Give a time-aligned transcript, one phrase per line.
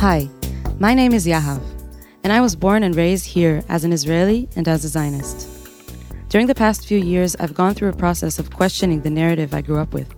[0.00, 0.30] Hi,
[0.78, 1.60] my name is Yahav,
[2.22, 5.48] and I was born and raised here as an Israeli and as a Zionist.
[6.28, 9.60] During the past few years, I've gone through a process of questioning the narrative I
[9.60, 10.08] grew up with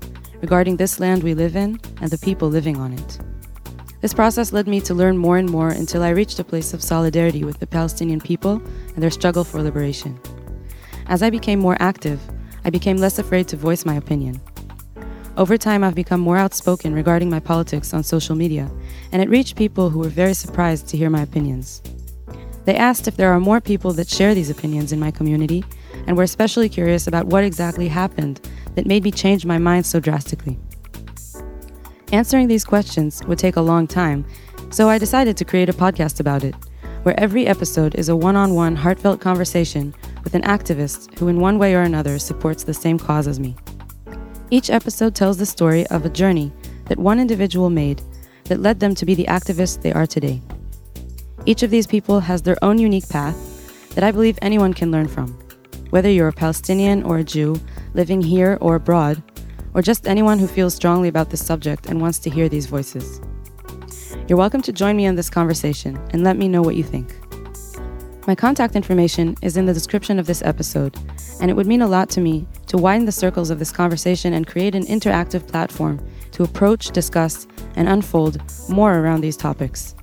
[0.43, 3.21] regarding this land we live in and the people living on it.
[4.03, 6.83] This process led me to learn more and more until I reached a place of
[6.83, 8.61] solidarity with the Palestinian people
[8.95, 10.21] and their struggle for liberation.
[11.07, 12.21] As I became more active,
[12.67, 14.43] I became less afraid to voice my opinion.
[15.37, 18.71] Over time, I've become more outspoken regarding my politics on social media,
[19.13, 21.83] and it reached people who were very surprised to hear my opinions.
[22.65, 25.65] They asked if there are more people that share these opinions in my community,
[26.07, 28.41] and were especially curious about what exactly happened
[28.75, 30.59] that made me change my mind so drastically.
[32.13, 34.27] Answering these questions would take a long time,
[34.71, 36.55] so I decided to create a podcast about it,
[37.05, 41.41] where every episode is a one on one heartfelt conversation with an activist who, in
[41.41, 43.57] one way or another, supports the same cause as me.
[44.53, 46.51] Each episode tells the story of a journey
[46.87, 48.03] that one individual made
[48.47, 50.43] that led them to be the activists they are today.
[51.47, 53.37] Each of these people has their own unique path
[53.95, 55.39] that I believe anyone can learn from.
[55.91, 57.61] Whether you're a Palestinian or a Jew,
[57.95, 59.23] living here or abroad,
[59.73, 63.21] or just anyone who feels strongly about this subject and wants to hear these voices.
[64.27, 67.20] You're welcome to join me in this conversation and let me know what you think.
[68.27, 70.95] My contact information is in the description of this episode,
[71.41, 74.35] and it would mean a lot to me to widen the circles of this conversation
[74.35, 77.47] and create an interactive platform to approach, discuss,
[77.77, 79.95] and unfold more around these topics.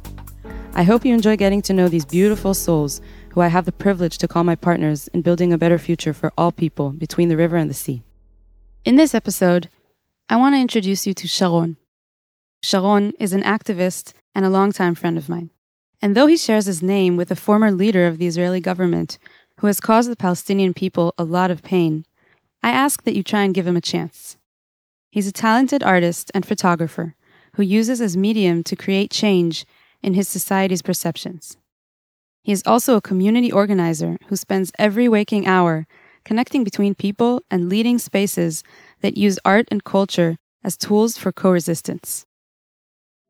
[0.73, 4.17] I hope you enjoy getting to know these beautiful souls who I have the privilege
[4.17, 7.55] to call my partners in building a better future for all people between the river
[7.55, 8.01] and the sea.
[8.83, 9.69] In this episode,
[10.27, 11.77] I want to introduce you to Sharon.
[12.63, 15.51] Sharon is an activist and a longtime friend of mine.
[16.01, 19.17] And though he shares his name with a former leader of the Israeli government
[19.59, 22.05] who has caused the Palestinian people a lot of pain,
[22.61, 24.37] I ask that you try and give him a chance.
[25.09, 27.15] He's a talented artist and photographer
[27.55, 29.65] who uses his medium to create change
[30.03, 31.57] in his society's perceptions.
[32.43, 35.87] He is also a community organizer who spends every waking hour
[36.23, 38.63] connecting between people and leading spaces
[39.01, 42.25] that use art and culture as tools for co resistance.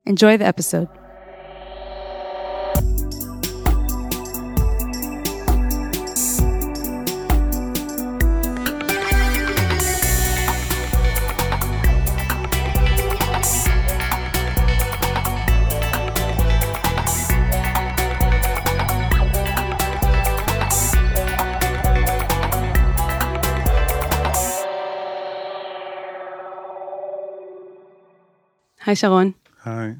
[0.05, 0.89] Enjoy the episode.
[28.81, 29.35] Hi, Sharon.
[29.61, 29.95] Hi.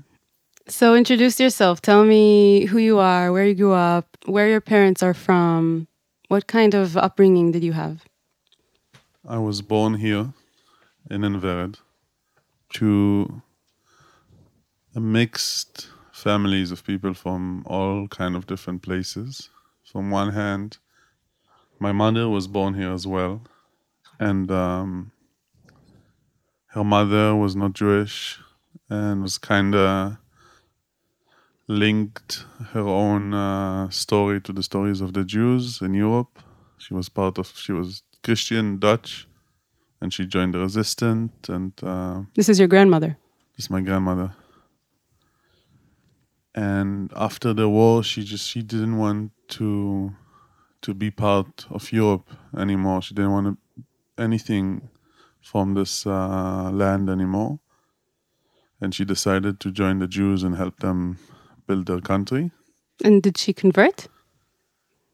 [0.68, 1.82] So, introduce yourself.
[1.82, 5.88] Tell me who you are, where you grew up, where your parents are from.
[6.28, 8.04] What kind of upbringing did you have?
[9.28, 10.34] I was born here
[11.10, 11.80] in Ein Vered
[12.74, 13.42] to
[14.96, 19.50] a mixed families of people from all kind of different places.
[19.84, 20.78] From one hand,
[21.80, 23.42] my mother was born here as well,
[24.20, 25.12] and um,
[26.68, 28.40] her mother was not Jewish
[28.90, 30.18] and was kind of
[31.68, 36.40] linked her own uh, story to the stories of the Jews in Europe.
[36.78, 39.28] She was part of, she was Christian Dutch,
[40.02, 41.50] and she joined the resistance.
[41.50, 43.18] And uh, This is your grandmother.
[43.56, 44.34] this is my grandmother.
[46.56, 50.16] And after the war, she just she didn't want to
[50.82, 53.02] to be part of Europe anymore.
[53.02, 53.84] She didn't want to,
[54.24, 54.90] anything
[55.42, 57.60] from this uh, land anymore
[58.82, 61.18] and she decided to join the Jews and help them
[61.68, 62.52] build their country.
[63.04, 64.08] And did she convert?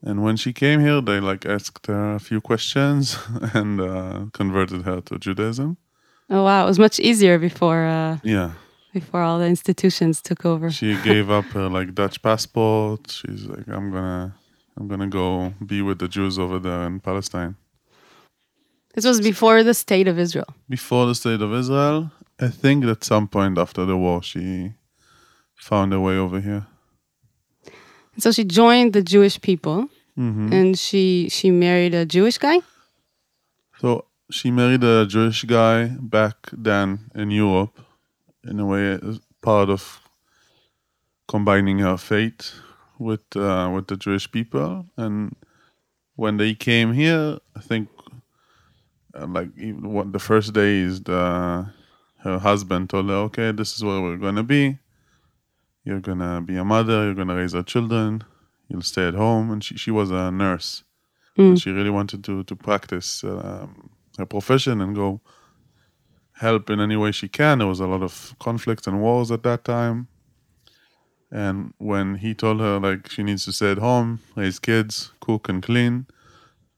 [0.02, 3.18] And when she came here, they like asked her a few questions
[3.54, 5.78] and uh, converted her to Judaism.
[6.30, 8.52] Oh wow, it was much easier before uh, Yeah,
[8.94, 10.70] before all the institutions took over.
[10.72, 13.12] she gave up her like Dutch passport.
[13.12, 14.36] She's like, I'm gonna,
[14.78, 17.56] I'm gonna go be with the Jews over there in Palestine.
[18.94, 20.48] This was before the state of Israel.
[20.70, 22.12] Before the state of Israel,
[22.44, 24.74] I think at some point after the war, she
[25.56, 26.66] found a way over here.
[28.18, 32.60] So she joined the Jewish people, hmm and she she married a Jewish guy.
[33.80, 37.80] So she married a Jewish guy back then in Europe,
[38.44, 40.02] in a way, as part of
[41.28, 42.54] combining her faith
[43.00, 44.86] with uh, with the Jewish people.
[44.98, 45.36] And
[46.16, 47.88] when they came here, I think,
[49.16, 51.72] uh, like even what the first day is the
[52.24, 54.80] her husband told her, "Okay, this is where we're gonna be.
[55.86, 57.06] You're gonna be a mother.
[57.06, 58.24] You're gonna raise our children.
[58.68, 60.84] You'll stay at home." And she she was a nurse.
[61.50, 65.22] And she really wanted to to practice um, her profession and go
[66.34, 67.60] help in any way she can.
[67.60, 70.08] There was a lot of conflicts and wars at that time,
[71.32, 75.50] And when he told her like she needs to stay at home, raise kids, cook
[75.50, 76.06] and clean,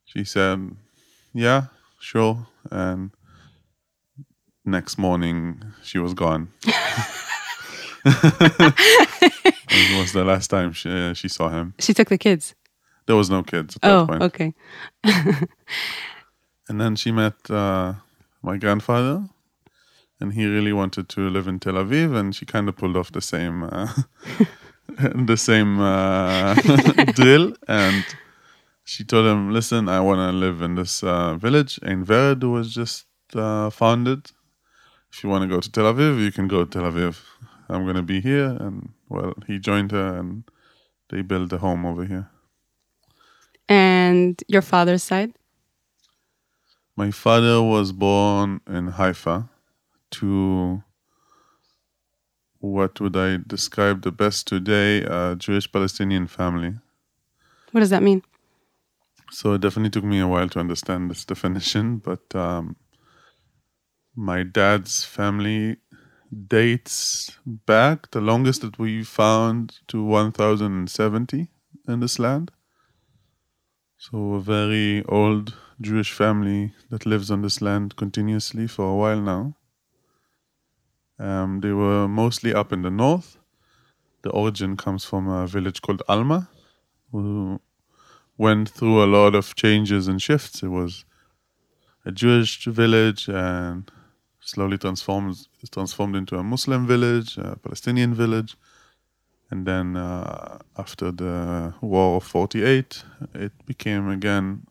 [0.05, 0.75] she said,
[1.33, 1.67] "Yeah,
[1.99, 3.11] sure." And
[4.65, 6.49] next morning, she was gone.
[8.05, 11.73] it was the last time she, uh, she saw him.
[11.79, 12.55] She took the kids.
[13.07, 14.21] There was no kids at that Oh, point.
[14.23, 14.53] okay.
[16.67, 17.93] And then she met uh,
[18.41, 19.29] my grandfather,
[20.19, 23.11] and he really wanted to live in Tel Aviv, and she kind of pulled off
[23.11, 23.93] the same uh,
[25.27, 26.55] the same uh,
[27.13, 27.53] drill.
[27.67, 28.03] And
[28.83, 32.73] she told him, "Listen, I want to live in this uh, village, Ein Vered, was
[32.73, 34.31] just uh, founded.
[35.15, 37.21] If you want to go to Tel Aviv, you can go to Tel Aviv.
[37.69, 40.43] I'm going to be here." And well, he joined her, and
[41.09, 42.29] they built a home over here.
[43.69, 45.31] And your father's side?
[46.97, 49.49] My father was born in Haifa
[50.11, 50.83] to
[52.59, 56.73] what would I describe the best today a Jewish Palestinian family.
[57.71, 58.21] What does that mean?
[59.31, 62.75] So it definitely took me a while to understand this definition, but um,
[64.15, 65.77] my dad's family
[66.47, 71.47] dates back the longest that we found to 1070
[71.87, 72.51] in this land.
[73.97, 79.21] So a very old Jewish family that lives on this land continuously for a while
[79.21, 79.55] now.
[81.17, 83.37] Um, they were mostly up in the north.
[84.21, 86.49] The origin comes from a village called Alma,
[87.11, 87.61] who
[88.37, 90.63] went through a lot of changes and shifts.
[90.63, 91.05] It was
[92.05, 93.89] a Jewish village and
[94.45, 98.55] slowly transformed transformed into a Muslim village, a Palestinian village,
[99.51, 103.03] and then uh, after the War of '48,
[103.33, 104.67] it became again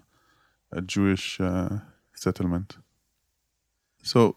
[0.73, 1.79] a Jewish uh,
[2.15, 2.77] settlement.
[4.03, 4.37] So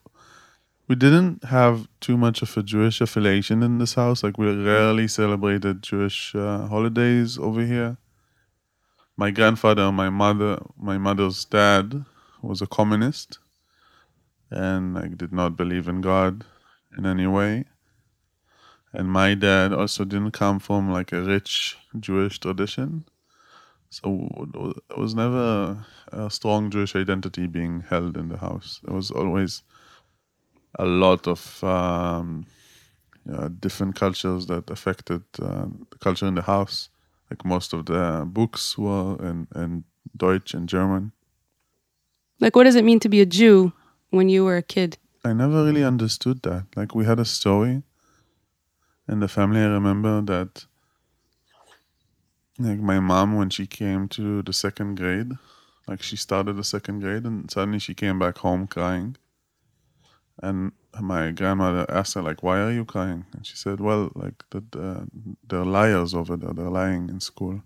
[0.88, 4.24] we didn't have too much of a Jewish affiliation in this house.
[4.24, 7.98] Like we rarely celebrated Jewish uh, holidays over here.
[9.18, 12.06] My grandfather, my mother, my mother's dad
[12.42, 13.40] was a communist,
[14.50, 16.46] and like did not believe in God
[16.98, 17.66] in any way.
[18.94, 23.06] And my dad also didn't come from like a rich Jewish tradition.
[23.90, 24.48] So
[24.90, 28.82] it was never a strong Jewish identity being held in the house.
[28.84, 29.64] There was always
[30.80, 32.46] a lot of um,
[33.26, 36.90] yeah, different cultures that affected uh, the culture in the house.
[37.30, 39.84] Like most of the books were in, in
[40.16, 41.12] Dutch and German.
[42.40, 43.74] Like, what does it mean to be a Jew
[44.10, 44.98] when you were a kid?
[45.24, 46.66] I never really understood that.
[46.76, 47.84] Like we had a story
[49.08, 49.60] in the family.
[49.60, 50.66] I remember that
[52.60, 55.32] like my mom when she came to the second grade,
[55.88, 59.18] like she started the second grade and suddenly she came back home crying.
[60.42, 64.44] And my grandmother asked her like, "Why are you crying?" And she said, "Well, like
[64.52, 64.64] the
[65.48, 66.54] they're liars over there.
[66.54, 67.64] They're lying in school."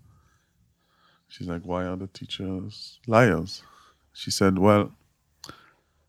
[1.28, 3.62] She's like, "Why are the teachers liars?"
[4.12, 4.92] She said, "Well,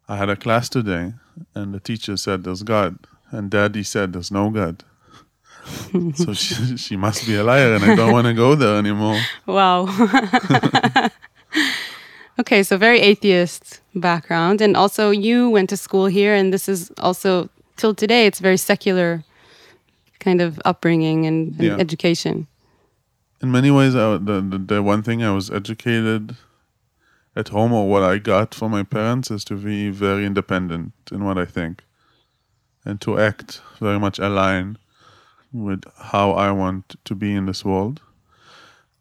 [0.08, 1.14] I had a class today,
[1.56, 2.98] and the teacher said there's God,
[3.32, 4.84] and Daddy said there's no God."
[6.16, 9.20] so she, she must be a liar, and I don't want to go there anymore.
[9.46, 9.88] Wow.
[12.40, 14.62] okay, so very atheist background.
[14.62, 18.58] And also, you went to school here, and this is also, till today, it's very
[18.58, 19.24] secular
[20.20, 21.78] kind of upbringing and, and Yeah.
[21.78, 22.48] education.
[23.42, 26.36] In many ways, I, the, the the one thing I was educated
[27.36, 31.24] at home, or what I got from my parents, is to be very independent in
[31.24, 31.84] what I think,
[32.86, 34.78] and to act very much aligned
[35.52, 38.02] with how I want to be in this world.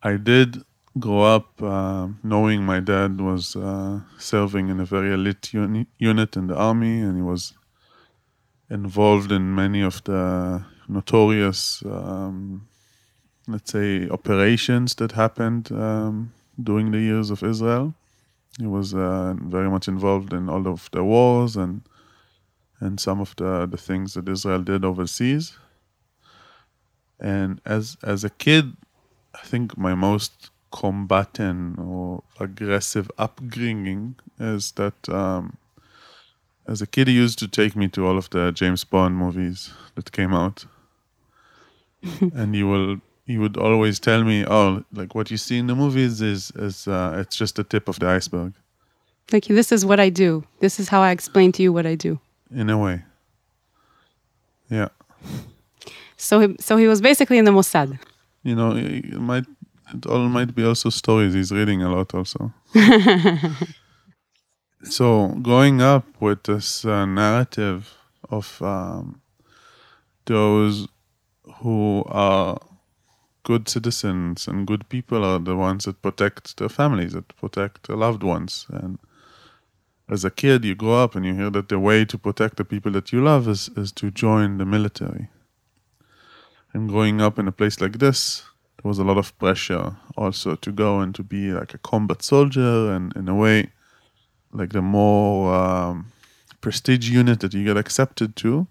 [0.03, 0.63] I did
[0.99, 6.37] grow up um knowing my dad was uh, serving in a very elite uni- unit
[6.37, 7.55] in the army, and he was
[8.69, 12.69] involved in many of the notorious, um,
[13.47, 17.95] let's say, operations that happened um, during the years of Israel.
[18.59, 21.83] He was uh, very much involved in all of the wars and
[22.81, 25.57] and some of the, the things that Israel did overseas.
[27.21, 28.77] And as as a kid,
[29.35, 35.59] I think my most combatant or aggressive upbringing is that um,
[36.67, 39.71] as a kid he used to take me to all of the James Bond movies
[39.95, 40.67] that came out,
[42.21, 45.75] and he will he would always tell me, "Oh, like what you see in the
[45.75, 48.55] movies is is uh, it's just the tip of the iceberg."
[49.31, 50.45] Like, this is what I do.
[50.61, 52.21] This is how I explain to you what I do.
[52.55, 53.03] In a way,
[54.69, 54.89] yeah.
[56.17, 57.99] So he, so he was basically in the Mossad.
[58.43, 59.45] You know, it might
[59.95, 61.35] it all might be also stories.
[61.35, 62.53] He's reading a lot also.
[64.83, 67.95] so growing up with this uh, narrative
[68.31, 69.21] of um,
[70.27, 70.89] those
[71.57, 72.59] who are
[73.45, 77.97] good citizens and good people are the ones that protect their families, that protect their
[77.97, 78.67] loved ones.
[78.71, 78.99] And
[80.09, 82.65] as a kid, you grow up and you hear that the way to protect the
[82.65, 85.29] people that you love is, is to join the military.
[86.73, 88.45] And growing up in a place like this,
[88.83, 92.23] there was a lot of pressure also to go and to be like a combat
[92.23, 93.71] soldier, and in a way,
[94.53, 96.13] like the more um,
[96.61, 98.67] prestige unit that you get accepted to,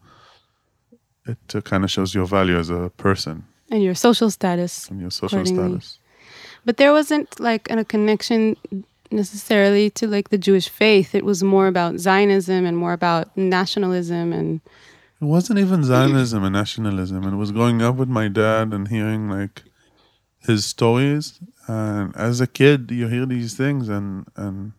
[1.26, 5.02] it uh, kind of shows your value as a person and your social status and
[5.02, 5.98] your social status.
[6.66, 8.56] But there wasn't like a connection
[9.10, 11.16] necessarily to like the Jewish faith.
[11.16, 14.62] It was more about Zionism and more about nationalism and.
[15.20, 17.24] It wasn't even Zionism and nationalism.
[17.24, 19.64] It was growing up with my dad and hearing like
[20.40, 21.40] his stories.
[21.68, 24.74] And as a kid, you hear these things, and and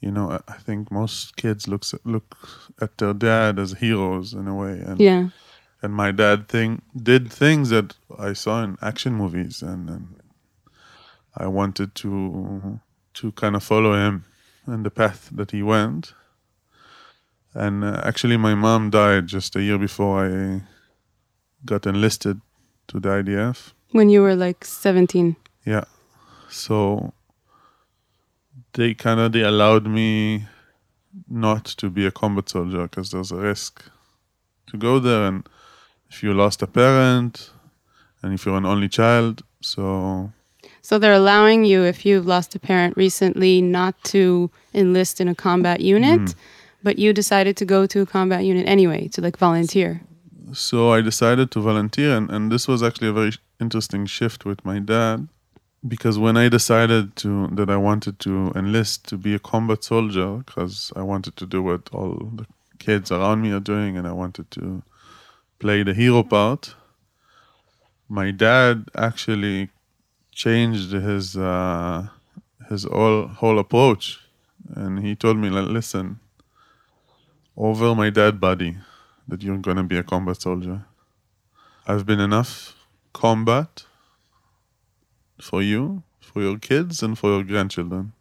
[0.00, 2.36] you know, I think most kids looks look
[2.82, 4.78] at their dad as heroes in a way.
[4.86, 5.28] And yeah.
[5.86, 10.16] And my dad thing did things that I saw in action movies, and, and
[11.36, 12.80] I wanted to
[13.14, 14.24] to kind of follow him
[14.66, 16.12] and the path that he went.
[17.54, 20.62] And uh, actually, my mom died just a year before I
[21.64, 22.40] got enlisted
[22.88, 23.72] to the IDF.
[23.92, 25.36] When you were like 17.
[25.64, 25.84] Yeah.
[26.48, 27.12] So
[28.72, 30.46] they kind of they allowed me
[31.28, 33.84] not to be a combat soldier because there's a risk
[34.66, 35.48] to go there and
[36.10, 37.50] if you lost a parent
[38.22, 40.32] and if you're an only child so
[40.86, 45.34] so they're allowing you, if you've lost a parent recently, not to enlist in a
[45.34, 46.34] combat unit, mm.
[46.80, 50.02] but you decided to go to a combat unit anyway, to like volunteer.
[50.52, 54.64] So I decided to volunteer, and, and this was actually a very interesting shift with
[54.64, 55.26] my dad,
[55.88, 60.44] because when I decided to that I wanted to enlist to be a combat soldier,
[60.46, 62.46] because I wanted to do what all the
[62.78, 64.84] kids around me are doing, and I wanted to
[65.58, 66.74] play the hero part.
[68.08, 69.70] My dad actually
[70.32, 72.08] changed his uh,
[72.68, 74.20] his whole whole approach,
[74.74, 76.20] and he told me, "Listen,
[77.56, 78.76] over my dead body,
[79.28, 80.84] that you're gonna be a combat soldier.
[81.86, 82.74] I've been enough
[83.12, 83.84] combat
[85.40, 88.12] for you, for your kids, and for your grandchildren.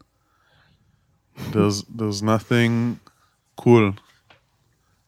[1.52, 3.00] There's there's nothing
[3.58, 3.96] cool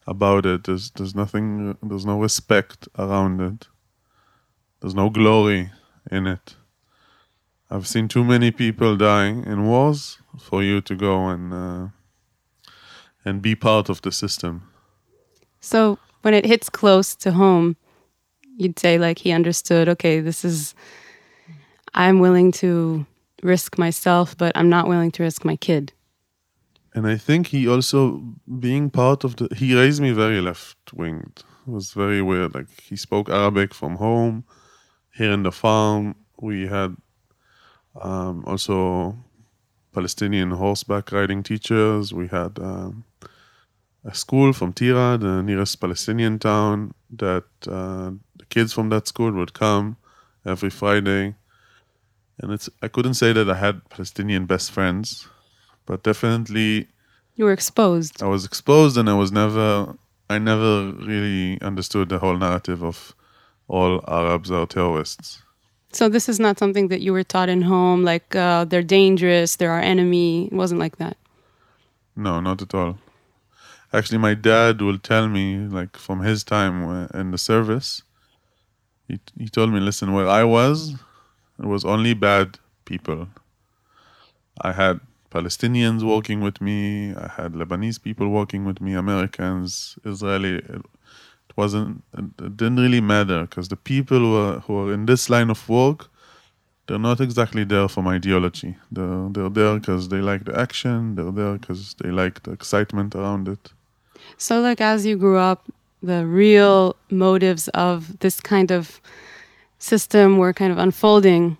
[0.08, 0.64] about it.
[0.64, 1.76] There's there's nothing.
[1.82, 3.68] There's no respect around it.
[4.80, 5.70] There's no glory
[6.10, 6.56] in it."
[7.70, 11.88] I've seen too many people dying in wars for you to go and uh,
[13.24, 14.62] and be part of the system.
[15.60, 17.76] So when it hits close to home,
[18.56, 19.88] you'd say like he understood.
[19.88, 20.74] Okay, this is
[21.94, 23.04] I'm willing to
[23.42, 25.92] risk myself, but I'm not willing to risk my kid.
[26.98, 28.20] And I think he also
[28.58, 31.44] being part of the he raised me very left winged.
[31.64, 32.56] It was very weird.
[32.56, 34.44] Like he spoke Arabic from home.
[35.14, 36.96] Here in the farm, we had
[38.02, 39.14] um, also
[39.92, 42.12] Palestinian horseback riding teachers.
[42.12, 43.04] We had um,
[44.04, 49.30] a school from Tira, the nearest Palestinian town, that uh, the kids from that school
[49.30, 49.98] would come
[50.44, 51.36] every Friday.
[52.38, 55.28] And it's I couldn't say that I had Palestinian best friends,
[55.88, 56.86] but definitely
[57.34, 58.22] you were exposed.
[58.22, 59.96] I was exposed, and I was never
[60.30, 63.14] I never really understood the whole narrative of
[63.66, 65.42] all Arabs are terrorists.
[65.92, 69.56] So this is not something that you were taught in home, like uh, they're dangerous,
[69.56, 70.46] they're our enemy.
[70.46, 71.16] It wasn't like that.
[72.14, 72.98] No, not at all.
[73.90, 78.02] Actually, my dad will tell me, like from his time in the service,
[79.08, 80.96] he he told me, listen, where I was,
[81.58, 83.28] it was only bad people.
[84.60, 87.14] I had Palestinians working with me.
[87.14, 90.56] I had Lebanese people working with me, Americans, Israeli.
[90.56, 90.84] It
[91.56, 95.50] wasn't it didn't really matter because the people who are who are in this line
[95.50, 96.10] of work
[96.88, 98.76] they're not exactly there for my ideology.
[98.90, 101.14] They're they're there because they like the action.
[101.16, 103.72] They're there because they like the excitement around it.
[104.38, 105.66] So like as you grew up
[106.02, 109.00] the real motives of this kind of
[109.78, 111.56] system were kind of unfolding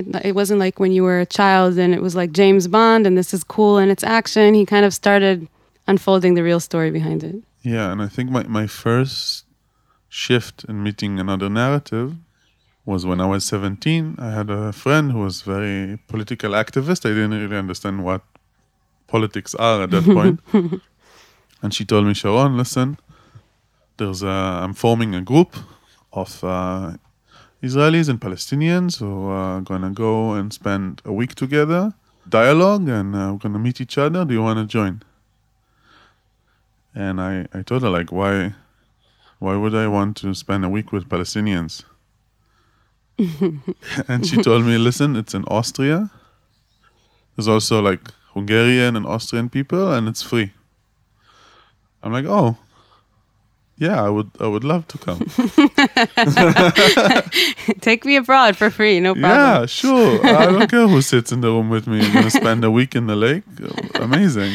[0.00, 3.06] it, it wasn't like when you were a child and it was like james bond
[3.06, 5.46] and this is cool and it's action he kind of started
[5.86, 9.44] unfolding the real story behind it yeah, and I think my, my first
[10.08, 12.16] shift in meeting another narrative
[12.84, 14.16] was when I was 17.
[14.18, 17.04] I had a friend who was very political activist.
[17.04, 18.22] I didn't really understand what
[19.06, 20.40] politics are at that point.
[21.62, 22.98] and she told me, Sharon, listen,
[23.98, 25.54] there's a, I'm forming a group
[26.12, 26.94] of uh,
[27.62, 31.94] Israelis and Palestinians who are going to go and spend a week together,
[32.28, 34.24] dialogue, and uh, we're going to meet each other.
[34.24, 35.02] Do you want to join?
[36.94, 38.54] And I, I told her like why
[39.40, 41.84] Why would I want to spend a week with Palestinians?
[44.08, 46.10] and she told me, listen, it's in Austria.
[47.34, 50.52] There's also like Hungarian and Austrian people, and it's free.
[52.02, 52.58] I'm like, oh,
[53.80, 55.20] yeah, I would, I would love to come.
[57.80, 59.30] Take me abroad for free, no problem.
[59.30, 60.26] yeah, sure.
[60.26, 62.04] I don't care who sits in the room with me.
[62.04, 63.44] I'm gonna spend a week in the lake.
[63.94, 64.52] Amazing.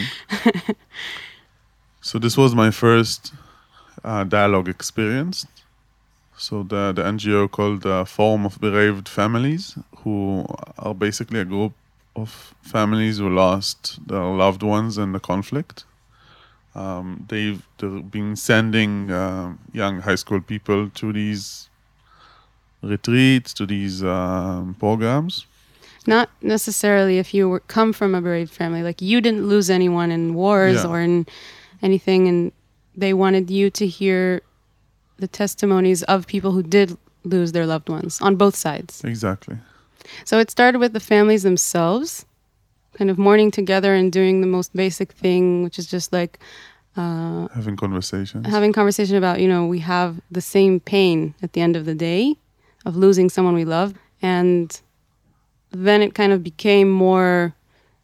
[2.02, 3.34] so this was my first
[4.04, 5.48] uh, dialogue experience.
[6.38, 10.46] So the the NGO called the Forum of Bereaved Families, who
[10.78, 11.74] are basically a group
[12.16, 15.84] of families who lost their loved ones in the conflict.
[16.76, 21.70] Um, they've, they've been sending uh, young high school people to these
[22.82, 25.46] retreats, to these um, programs.
[26.08, 30.12] Not necessarily if you were, come from a bereaved family, like you didn't lose anyone
[30.12, 30.90] in wars Yeah.
[30.90, 31.26] or in
[31.82, 32.52] anything, and
[32.96, 34.42] they wanted you to hear
[35.18, 39.04] the testimonies of people who did lose their loved ones on both sides.
[39.04, 39.58] Exactly.
[40.26, 42.26] So it started with the families themselves,
[42.98, 46.40] kind of mourning together and doing the most basic thing, which is just like
[46.98, 48.48] uh, Having conversations.
[48.48, 51.96] having conversation about, you know, we have the same pain at the end of the
[51.96, 52.36] day
[52.86, 53.94] of losing someone we love.
[54.22, 54.80] And
[55.72, 57.54] then it kind of became more,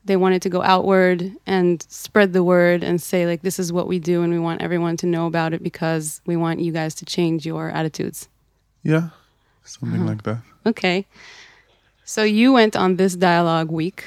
[0.04, 3.88] they wanted to go outward and spread the word and say, like, this is what
[3.88, 6.94] we do and we want everyone to know about it because we want you guys
[6.96, 8.28] to change your attitudes.
[8.84, 9.10] yeah,
[9.64, 10.10] something Uh-huh.
[10.10, 10.40] like that.
[10.66, 11.06] Okay.
[12.04, 14.04] So you went on this dialogue week.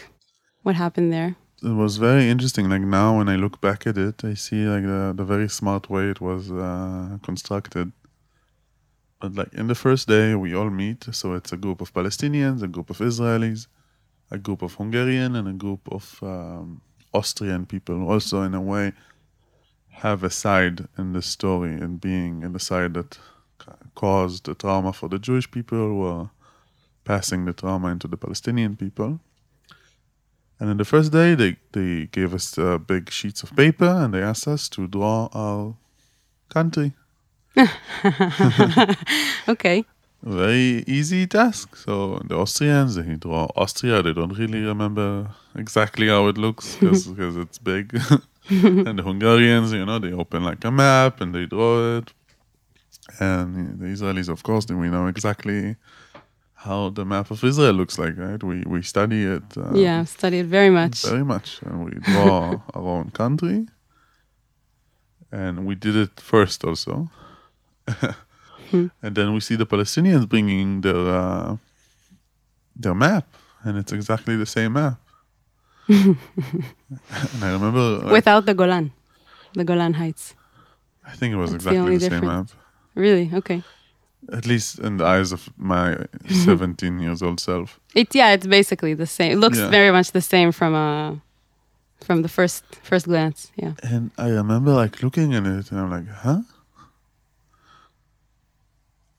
[0.64, 1.36] What happened there?
[1.62, 2.70] It was very interesting.
[2.70, 5.90] Like now, when I look back at it, I see like the, the very smart
[5.90, 7.92] way it was uh, constructed.
[9.20, 11.04] But like in the first day, we all meet.
[11.12, 13.66] So it's a group of Palestinians, a group of Israelis,
[14.30, 16.80] a group of Hungarian, and a group of um,
[17.12, 18.08] Austrian people.
[18.08, 18.94] Also, in a way,
[19.90, 23.18] have a side in the story and being in the side that
[23.94, 26.30] caused the trauma for the Jewish people, are
[27.04, 29.20] passing the trauma into the Palestinian people.
[30.60, 34.14] And in the first day, they, they gave us uh, big sheets of paper and
[34.14, 35.74] they asked us to draw our
[36.48, 36.92] country.
[39.48, 39.84] Okay.
[40.22, 41.76] Very easy task.
[41.76, 44.02] So the Austrians, they draw Austria.
[44.02, 47.92] They don't really remember exactly how it looks because it's big.
[48.48, 52.12] and the Hungarians, you know, they open like a map and they draw it.
[53.20, 55.76] And the Israelis, of course, then we know exactly
[56.64, 58.42] how the map of Israel looks like, right?
[58.42, 59.46] We we study it.
[59.56, 61.02] Uh, yeah, I've studied very much.
[61.02, 61.60] Very much.
[61.66, 63.66] And we draw our own country.
[65.30, 67.10] And we did it first also.
[69.04, 71.56] and then we see the Palestinians bringing their uh,
[72.82, 73.26] their map,
[73.64, 74.98] and it's exactly the same map.
[75.88, 76.16] and
[77.42, 78.92] I remember, like, Without the Golan,
[79.52, 80.34] the Golan Heights.
[81.06, 82.46] I think it was That's exactly only the, same map.
[82.94, 83.30] Really?
[83.34, 83.62] Okay.
[84.32, 85.96] At least in the eyes of my
[86.28, 87.78] 17 years old self.
[87.94, 89.32] It yeah, it's basically the same.
[89.32, 89.68] It looks Yeah.
[89.70, 91.16] very much the same from uh
[92.04, 93.50] from the first first glance.
[93.56, 93.72] Yeah.
[93.82, 96.40] And I remember like looking at it, and I'm like, huh?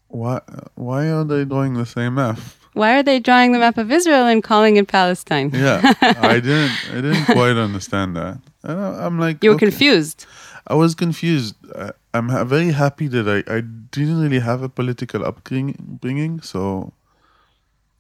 [0.08, 0.40] Why?
[0.76, 2.40] Why are they drawing the same map?
[2.74, 5.50] Why are they drawing the map of Israel and calling it Palestine?
[5.54, 6.72] Yeah, I didn't.
[6.92, 8.40] I didn't quite understand that.
[8.64, 9.68] And I- I'm like, You were okay.
[9.68, 10.26] confused.
[10.68, 11.56] I was confused.
[11.78, 13.60] I, I'm ha- very happy that I, I
[13.96, 16.94] didn't really have a political upbringing, so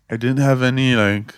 [0.10, 1.34] I didn't have any like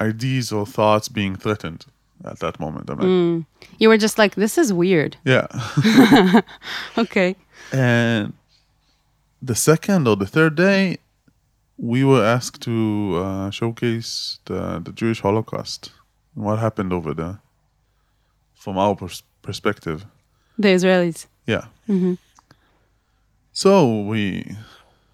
[0.00, 1.86] ideas or thoughts being threatened
[2.24, 2.90] at that moment.
[2.90, 3.46] I'm like, Mm.
[3.78, 5.16] You were just like, this is weird.
[5.24, 5.46] yeah.
[6.98, 7.36] Okay.
[7.72, 8.32] And
[9.42, 10.98] the second or the third day,
[11.92, 12.76] we were asked to
[13.24, 15.92] uh, showcase the, the Jewish Holocaust
[16.34, 17.40] and what happened over there
[18.54, 20.06] from our pers- perspective.
[20.58, 21.26] The Israelis.
[21.46, 21.66] Yeah.
[21.86, 22.14] hmm
[23.52, 24.56] So we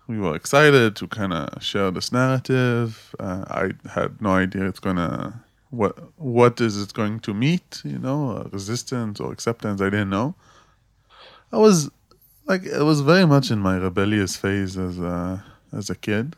[0.09, 3.15] we were excited to kind of share this narrative.
[3.19, 7.83] Uh, I had no idea it's gonna what what is it going to meet.
[7.85, 9.81] You know, uh, resistance or acceptance.
[9.81, 10.35] I didn't know.
[11.53, 11.91] I was
[12.47, 16.37] like it was very much in my rebellious phase as a as a kid,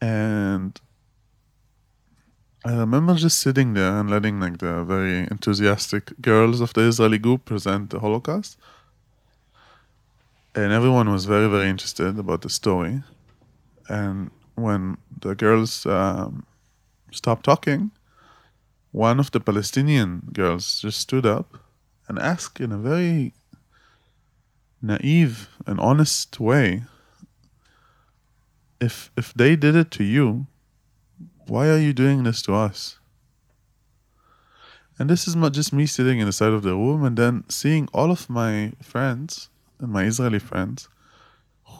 [0.00, 0.80] and
[2.64, 7.18] I remember just sitting there and letting like the very enthusiastic girls of the Israeli
[7.18, 8.56] group present the Holocaust.
[10.54, 13.02] And everyone was very very interested about the story.
[13.88, 16.46] And when the girls um,
[17.10, 17.90] stopped talking
[18.92, 21.58] one of the palestinian girls just stood up
[22.08, 23.32] and asked in a very
[24.82, 26.82] naive and honest way
[28.80, 30.46] if if they did it to you
[31.46, 32.98] why are you doing this to us
[34.98, 37.44] and this is not just me sitting in the side of the room and then
[37.48, 39.48] seeing all of my friends
[39.80, 40.88] and my Israeli friends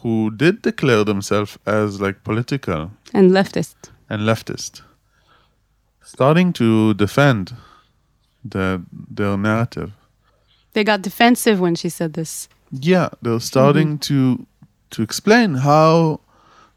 [0.01, 3.75] who did declare themselves as like political And leftist.
[4.09, 4.81] and leftist,
[6.01, 7.55] starting to defend
[8.43, 9.93] the, their narrative.
[10.73, 12.49] They got defensive when she said this.
[12.71, 14.37] Yeah, they're starting mm-hmm.
[14.39, 14.47] to
[14.89, 16.19] to explain how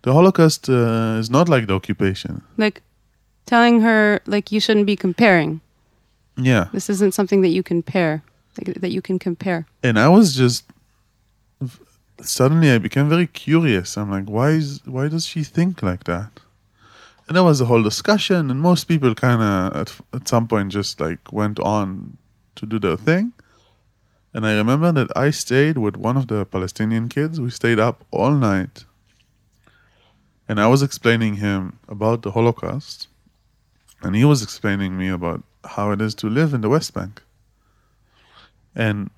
[0.07, 2.43] the Holocaust uh, is not like the occupation.
[2.57, 2.81] Like
[3.45, 5.61] telling her like you shouldn't be comparing.
[6.39, 8.23] Yeah, This isn't something that you can compare.
[8.59, 9.61] Like, that you can compare.
[9.83, 10.65] and I was just
[12.23, 13.97] suddenly I became very curious.
[13.99, 16.31] I'm like, why is why does she think like that?
[17.27, 20.73] And there was a whole discussion, and most people kind of at, at some point
[20.73, 22.17] just like went on
[22.59, 23.33] to do their thing.
[24.35, 27.41] And I remember that I stayed with one of the Palestinian kids.
[27.41, 28.85] We stayed up all night,
[30.49, 33.09] and I was explaining him about the Holocaust,
[34.03, 37.23] and he was explaining me about how it is to live in the West Bank.
[38.75, 39.11] And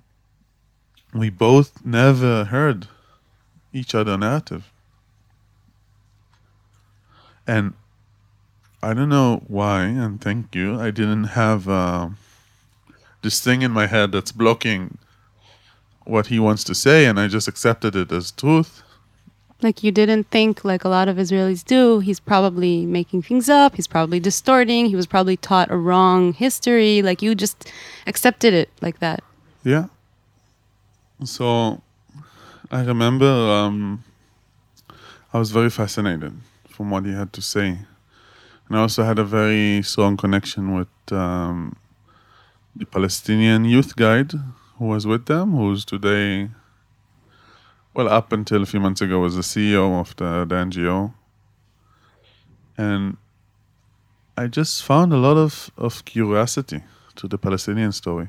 [1.13, 2.87] we both never heard
[3.73, 4.71] each other narrative.
[7.47, 7.75] And
[8.83, 12.11] I don't know why, and thank you, I didn't have uh,
[13.23, 14.99] this thing in my head that's blocking
[16.05, 18.83] what he wants to say, and I just accepted it as truth.
[19.61, 21.99] Like you didn't think like a lot of Israelis do.
[21.99, 23.75] He's probably making things up.
[23.75, 24.87] He's probably distorting.
[24.87, 27.03] He was probably taught a wrong history.
[27.03, 27.71] Like you just
[28.07, 29.23] accepted it like that.
[29.65, 29.87] Yeah.
[31.25, 31.83] So
[32.71, 34.05] I remember um,
[35.33, 36.35] I was very fascinated
[36.69, 37.79] from what he had to say.
[38.69, 41.77] And I also had a very strong connection with um,
[42.77, 44.33] the Palestinian youth guide
[44.79, 46.51] who was with them, who's today,
[47.99, 51.13] well, up until a few months ago, was the CEO of the, the NGO.
[52.77, 53.17] And
[54.37, 56.85] I just found a lot of, of curiosity
[57.17, 58.29] to the Palestinian story.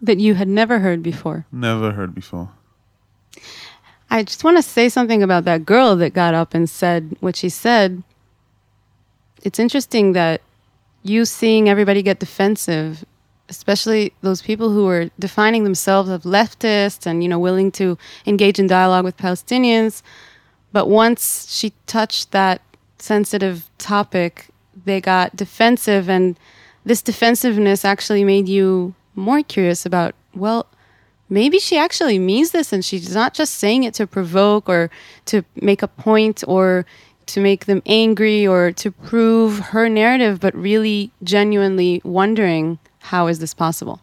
[0.00, 1.44] That you had never heard before.
[1.52, 2.48] Never heard before.
[4.08, 7.36] I just want to say something about that girl that got up and said what
[7.36, 8.02] she said.
[9.42, 10.40] It's interesting that
[11.02, 13.04] you seeing everybody get defensive,
[13.48, 18.58] especially those people who are defining themselves as leftists and you know willing to engage
[18.58, 20.02] in dialogue with Palestinians,
[20.72, 22.60] but once she touched that
[22.98, 24.48] sensitive topic,
[24.84, 26.38] they got defensive and
[26.84, 30.66] this defensiveness actually made you more curious about well
[31.28, 34.90] maybe she actually means this and she's not just saying it to provoke or
[35.24, 36.86] to make a point or
[37.26, 43.38] to make them angry or to prove her narrative, but really genuinely wondering how is
[43.38, 44.00] this possible?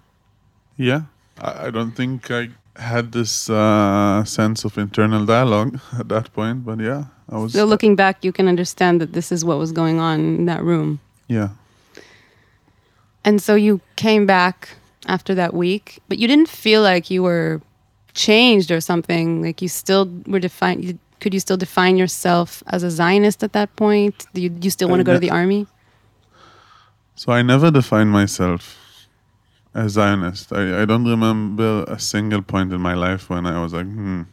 [0.78, 1.02] Yeah,
[1.39, 6.80] I, don't think I had this uh, sense of internal dialogue at that point, but
[6.80, 7.54] yeah, I was.
[7.54, 10.63] So looking back, you can understand that this is what was going on in that
[10.63, 11.00] room.
[11.28, 11.50] yeah,
[13.24, 14.70] And so you came back
[15.08, 17.62] after that week, but you didn't feel like you were
[18.13, 19.42] changed or something.
[19.42, 21.00] Like you still were defined.
[21.20, 24.26] Could you still define yourself as a Zionist at that point?
[24.34, 25.68] Do you, you still want to go to the army?
[27.16, 28.83] so I never defined myself
[29.75, 30.51] as Zionist.
[30.53, 34.23] I, I don't remember a single point in my life when I was like, hmm,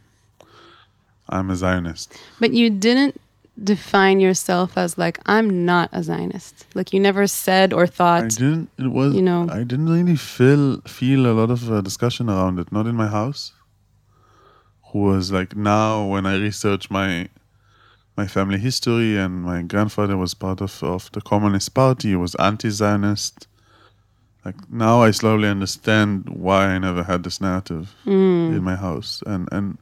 [1.28, 2.16] I'm a Zionist.
[2.38, 3.20] But you didn't
[3.62, 6.66] define yourself as like I'm not a Zionist.
[6.74, 8.24] Like you never said or thought.
[8.24, 8.70] I didn't.
[8.78, 9.14] It was.
[9.14, 12.70] you know- I didn't really feel feel a lot of uh, discussion around it.
[12.72, 13.52] Not in my house.
[14.92, 17.28] Who was like now when I research my
[18.16, 22.08] my family history and my grandfather was part of of the Communist Party.
[22.08, 23.46] He was anti-Zionist.
[24.44, 28.56] Like now, I slowly understand why I never had this narrative Mm.
[28.56, 29.22] in my house.
[29.26, 29.76] And and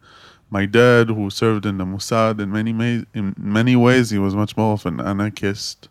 [0.50, 4.34] my dad, who served in the Mossad, in many ma- in many ways, he was
[4.34, 5.88] much more of an anarchist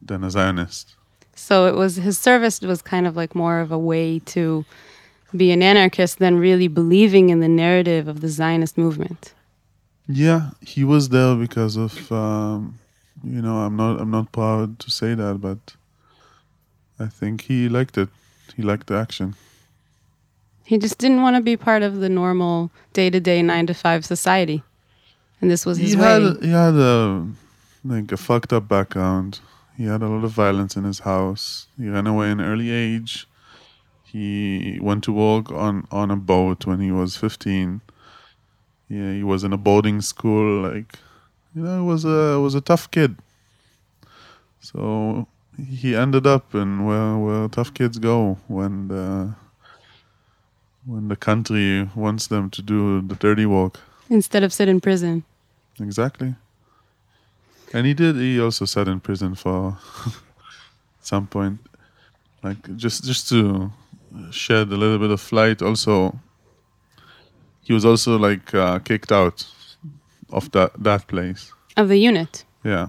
[0.00, 0.94] than a Zionist.
[1.34, 4.64] So it was his service was kind of like more of a way to
[5.34, 9.32] be an anarchist than really believing in the narrative of the Zionist movement.
[10.06, 12.78] Yeah, he was there because of um,
[13.24, 15.58] you know I'm not I'm not proud to say that, but
[16.98, 18.08] I think he liked it.
[18.56, 19.34] He liked the action.
[20.64, 24.62] He just didn't want to be part of the normal day-to-day 9 to 5 society.
[25.40, 26.02] And this was his he way.
[26.04, 27.26] had he had a
[27.84, 29.40] like a fucked up background.
[29.76, 31.66] He had a lot of violence in his house.
[31.76, 33.26] He ran away in early age.
[34.04, 37.80] He went to work on on a boat when he was 15.
[38.88, 40.62] Yeah, he was in a boarding school.
[40.62, 40.98] Like,
[41.56, 43.16] you know, was a was a tough kid.
[44.60, 45.26] So
[45.58, 49.34] he ended up in where where tough kids go when the
[50.86, 53.78] when the country wants them to do the dirty work.
[54.10, 55.24] instead of sit in prison.
[55.80, 56.34] Exactly.
[57.72, 58.16] And he did.
[58.16, 59.78] He also sat in prison for
[61.00, 61.58] some point,
[62.42, 63.70] like just just to
[64.30, 65.62] shed a little bit of light.
[65.62, 66.18] Also,
[67.62, 69.46] he was also like uh, kicked out
[70.30, 71.52] of that that place.
[71.76, 72.88] Of the unit Yeah,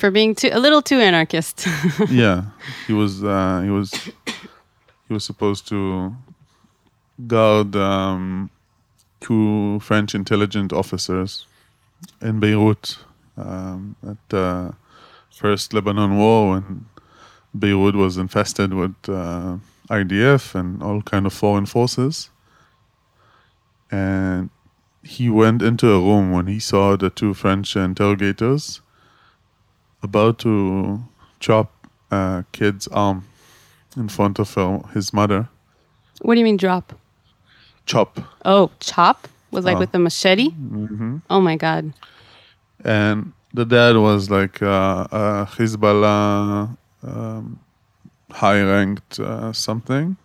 [0.00, 1.66] for being too a little too anarchist.
[2.08, 2.44] yeah.
[2.86, 3.92] He was uh, he was
[5.06, 6.16] he was supposed to
[7.26, 8.50] guard um,
[9.20, 11.46] two French intelligence officers
[12.20, 12.98] in Beirut
[13.36, 14.74] um, at the
[15.30, 16.86] first Lebanon War when
[17.56, 19.58] Beirut was infested with uh,
[19.90, 22.30] IDF and all kind of foreign forces.
[23.90, 24.50] And
[25.02, 28.80] he went into a room when he saw the two French interrogators
[30.02, 31.02] about to
[31.40, 31.70] chop
[32.10, 33.24] a kid's arm
[33.96, 35.48] in front of her, his mother.
[36.22, 36.92] what do you mean drop?
[37.86, 38.20] Chop.
[38.44, 39.80] Oh, chop was like Oh.
[39.80, 40.50] with the machete.
[40.50, 41.92] hmm Oh my god.
[42.84, 47.58] And the dad was like uh, a Hezbollah um,
[48.30, 50.16] high ranked uh, something.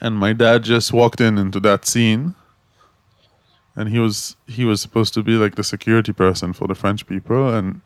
[0.00, 2.34] And my dad just walked in into that scene.
[3.74, 7.06] And he was he was supposed to be like the security person for the French
[7.06, 7.80] people and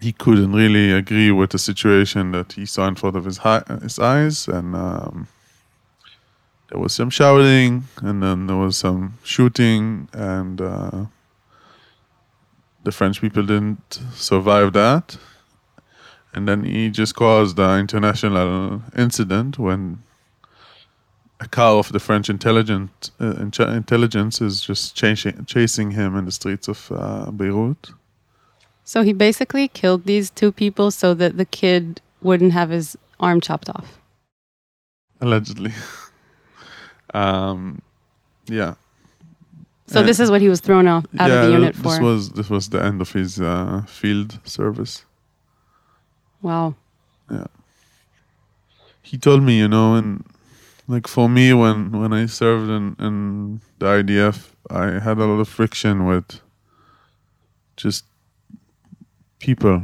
[0.00, 3.64] he couldn't really agree with the situation that he saw in front of his hi-
[3.82, 5.28] his eyes and um,
[6.68, 11.06] there was some shouting and then there was some shooting and uh,
[12.84, 15.18] the french people didn't survive that.
[16.34, 20.02] And then he just caused an international incident when
[21.40, 26.32] a car of the french intelligence uh, intelligence is just chasing, chasing him in the
[26.32, 27.92] streets of uh, beirut
[28.88, 33.38] So he basically killed these two people so that the kid wouldn't have his arm
[33.38, 33.98] chopped off.
[35.20, 35.72] allegedly
[37.22, 37.82] um,
[38.46, 38.74] yeah
[39.88, 42.04] So Uh, this is what he was thrown out, out of the unit this for.
[42.08, 45.04] was this was the end of his uh, field service
[46.40, 46.74] wow.
[47.30, 47.50] Yeah.
[49.02, 50.24] He told me, you know, and
[50.94, 53.16] like for me, when when I served in in
[53.80, 54.36] the IDF,
[54.70, 56.40] I had a lot of friction with
[57.76, 58.07] just
[59.38, 59.82] people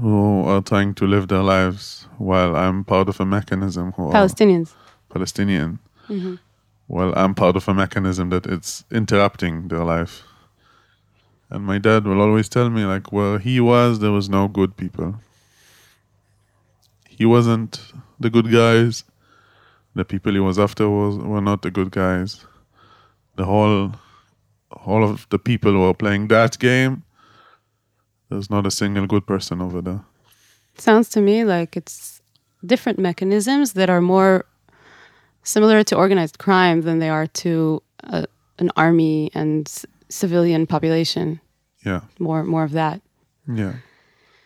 [0.00, 4.74] who are trying to live their lives while I'm part of a mechanism who Palestinians.
[5.08, 5.78] Palestinian,
[6.08, 6.38] Mhm.
[6.86, 10.22] while I'm part of a mechanism that it's interrupting their life.
[11.50, 14.76] And my dad will always tell me, like, where he was, there was no good
[14.76, 15.20] people.
[17.08, 19.04] He wasn't the good guys.
[19.94, 22.44] The people he was after was were not the good guys.
[23.36, 23.92] The whole,
[24.70, 27.02] all of the people who are playing that game,
[28.28, 30.00] there's not a single good person over there.
[30.78, 32.20] Sounds to me like it's
[32.64, 34.44] different mechanisms that are more
[35.42, 38.26] similar to organized crime than they are to a,
[38.58, 41.40] an army and c- civilian population.
[41.84, 43.00] Yeah, More, more of that.
[43.46, 43.74] yeah.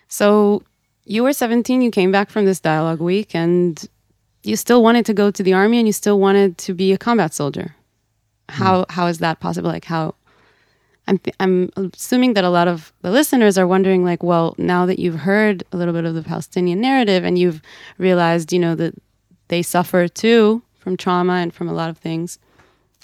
[0.08, 0.62] So
[1.04, 3.82] you were 17, you came back from this dialogue week, and
[4.42, 6.98] you still wanted to go to the army and you still wanted to be a
[6.98, 7.74] combat soldier.
[8.50, 8.62] Hmm.
[8.62, 9.70] How how is that possible?
[9.70, 10.14] Like how
[11.10, 14.86] I'm th- I'm assuming that a lot of the listeners are wondering like, well, now
[14.86, 17.60] that you've heard a little bit of the Palestinian narrative and you've
[17.98, 18.94] realized, you know, that
[19.48, 22.38] they suffer too from trauma and from a lot of things,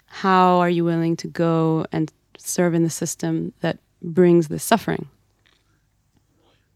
[0.07, 5.09] how are you willing to go and serve in the system that brings this suffering?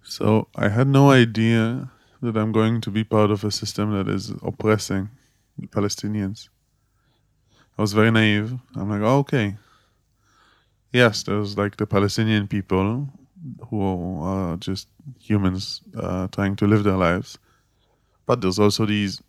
[0.03, 4.09] So I had no idea that I'm going to be part of a system that
[4.09, 5.11] is oppressing
[5.57, 6.49] the Palestinians.
[7.79, 8.59] I was very naive.
[8.75, 9.57] I'm like, oh, okay.
[10.93, 13.09] Yes, there's like the Palestinian people
[13.69, 14.89] who are just
[15.21, 17.39] humans uh, trying to live their lives.
[18.27, 19.23] But there's also these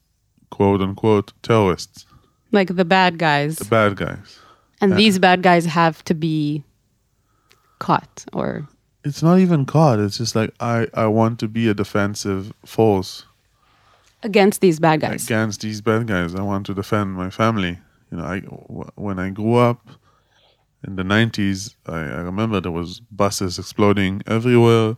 [0.50, 2.06] quote unquote terrorists,
[2.52, 3.58] Like the bad guys.
[3.58, 4.39] the bad guys.
[4.82, 6.63] And these bad guys have to be
[7.80, 8.67] caught or
[9.04, 10.00] It's not even caught.
[10.00, 13.26] It's just like I, I want to be a defensive force
[14.24, 15.26] against these bad guys.
[15.26, 16.34] against these bad guys.
[16.36, 17.80] I want to defend my family.
[18.12, 19.88] You know, I w- when I grew up
[20.84, 24.98] in the '90s, I, I remember there was buses exploding everywhere.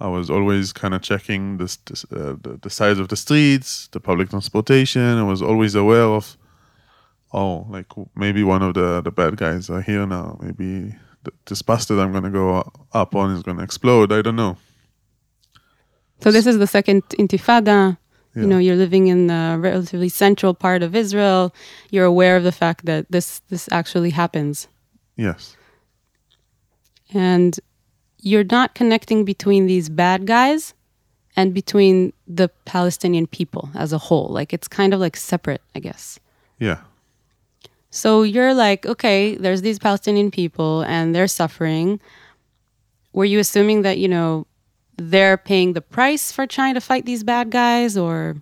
[0.00, 3.88] I was always kind of checking this, this uh, the, the size of the streets,
[3.88, 5.18] the public transportation.
[5.18, 6.36] I was always aware of,
[7.32, 10.38] oh, like maybe one of the the bad guys are here now.
[10.40, 14.12] Maybe th- this bus that I'm gonna go up on is gonna explode.
[14.12, 14.56] I don't know.
[16.20, 17.98] So this is the second intifada.
[18.34, 18.42] Yeah.
[18.42, 21.52] You know, you're living in the relatively central part of Israel.
[21.90, 24.68] You're aware of the fact that this this actually happens.
[25.18, 25.56] Yes.
[27.12, 27.58] And
[28.20, 30.72] you're not connecting between these bad guys
[31.36, 34.28] and between the Palestinian people as a whole.
[34.28, 36.18] Like it's kind of like separate, I guess.
[36.58, 36.78] Yeah.
[37.90, 42.00] So you're like, okay, there's these Palestinian people and they're suffering.
[43.12, 44.46] Were you assuming that, you know,
[44.96, 48.36] they're paying the price for trying to fight these bad guys or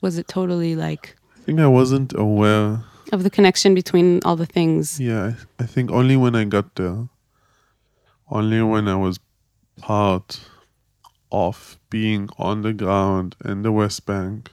[0.00, 4.46] was it totally like I think I wasn't aware of the connection between all the
[4.46, 5.00] things.
[5.00, 7.08] Yeah, I, I think only when I got there,
[8.30, 9.18] only when I was
[9.78, 10.40] part
[11.32, 14.50] of being on the ground in the West Bank,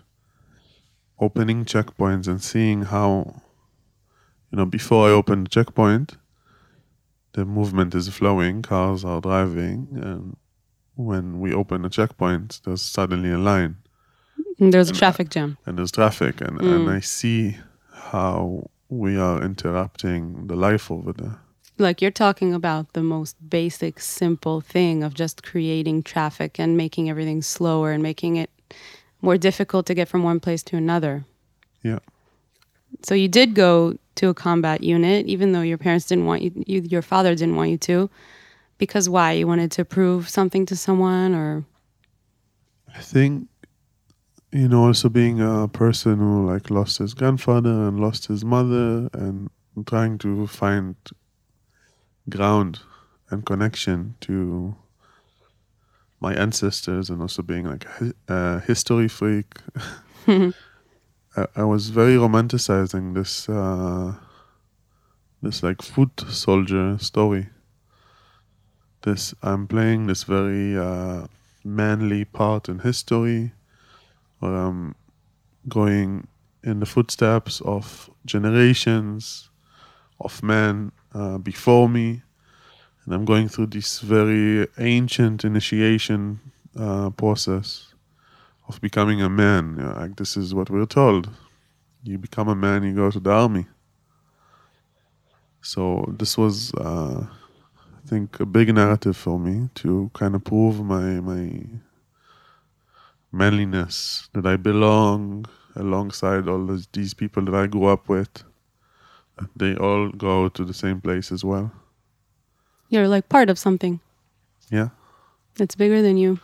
[1.19, 3.41] opening checkpoints and seeing how,
[4.51, 6.17] you know, before I open the checkpoint,
[7.33, 10.37] the movement is flowing, cars are driving, and
[10.95, 13.77] when we open a checkpoint, there's suddenly a line
[14.59, 15.57] And there's a uh, traffic jam.
[15.65, 16.95] and there's traffic, and, and mm.
[16.95, 17.57] I see
[18.11, 21.39] how we are interrupting the life over there.
[21.77, 27.09] Like you're talking about the most basic, simple thing of just creating traffic and making
[27.09, 28.49] everything slower and making it
[29.21, 31.25] more difficult to get from one place to another.
[31.83, 31.99] Yeah.
[33.03, 36.51] So you did go to a combat unit, even though your parents didn't want you,
[36.65, 38.09] you your father didn't want you to.
[38.77, 39.33] Because why?
[39.33, 41.65] You wanted to prove something to someone, or
[42.95, 43.47] I think,
[44.51, 49.10] you know, also being a person who like lost his grandfather and lost his mother
[49.13, 49.49] and
[49.86, 50.95] trying to find
[52.29, 52.79] ground
[53.29, 54.75] and connection to
[56.19, 57.86] my ancestors and also being like
[58.27, 59.57] a history freak.
[60.27, 60.53] I,
[61.55, 64.15] I was very romanticizing this, uh,
[65.41, 67.49] this like foot soldier story.
[69.03, 71.27] This I'm playing this very uh,
[71.63, 73.51] manly part in history,
[74.45, 74.95] I'm
[75.67, 76.28] going
[76.63, 79.50] in the footsteps of generations
[80.19, 82.21] of men uh, before me,
[83.06, 86.39] and I'm going through this very ancient initiation
[86.78, 87.93] uh, process
[88.67, 89.76] of becoming a man.
[89.78, 91.30] You know, like this is what we're told:
[92.04, 93.65] you become a man, you go to the army.
[95.62, 100.84] So this was, uh, I think, a big narrative for me to kind of prove
[100.84, 101.63] my my
[103.38, 105.45] manliness that I belong
[105.76, 108.43] alongside all those, these people that I grew up with.
[109.56, 111.71] They all go to the same place as well.
[112.89, 114.00] you're like part of something
[114.71, 114.89] Yeah.
[115.56, 116.39] that's bigger than you.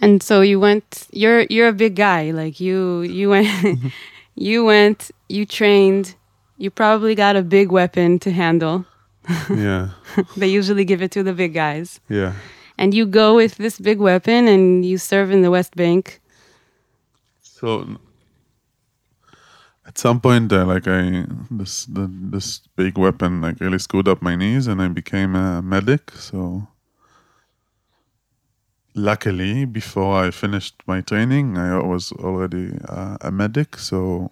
[0.00, 1.08] And so you went.
[1.12, 2.30] You're you're a big guy.
[2.30, 3.48] Like you you went.
[4.36, 5.10] you went.
[5.28, 6.14] You trained.
[6.56, 8.84] You probably got a big weapon to handle.
[9.50, 9.90] Yeah.
[10.36, 12.00] They usually give it to the big guys.
[12.08, 12.32] Yeah.
[12.78, 16.20] And you go with this big weapon and you serve in the West Bank.
[17.40, 17.98] So
[19.84, 24.22] at some point there, like I this the, this big weapon like really screwed up
[24.22, 26.12] my knees, and I became a medic.
[26.12, 26.68] So
[28.94, 33.76] luckily, before I finished my training, I was already uh, a medic.
[33.76, 34.30] So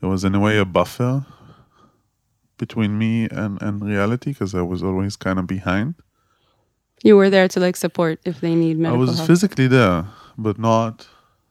[0.00, 1.26] there was in a way a buffer
[2.56, 5.94] between me and and reality because I was always kind of behind.
[7.02, 8.96] You were there to like support if they need medical.
[8.96, 9.26] I was help.
[9.26, 10.06] physically there,
[10.38, 11.06] but not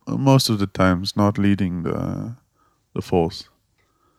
[0.08, 2.36] most of the times not leading the
[2.94, 3.50] the force.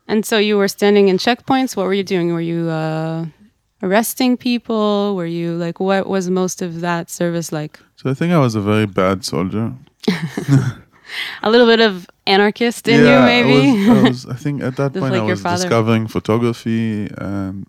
[0.08, 1.76] and so you were standing in checkpoints.
[1.76, 2.32] What were you doing?
[2.32, 3.26] Were you uh,
[3.82, 5.14] arresting people?
[5.16, 7.78] Were you like what was most of that service like?
[7.96, 9.72] So I think I was a very bad soldier.
[11.42, 13.90] A little bit of anarchist in you, maybe.
[13.90, 14.26] I was, I was.
[14.26, 15.62] I think at that point like I was father.
[15.64, 17.66] discovering photography, and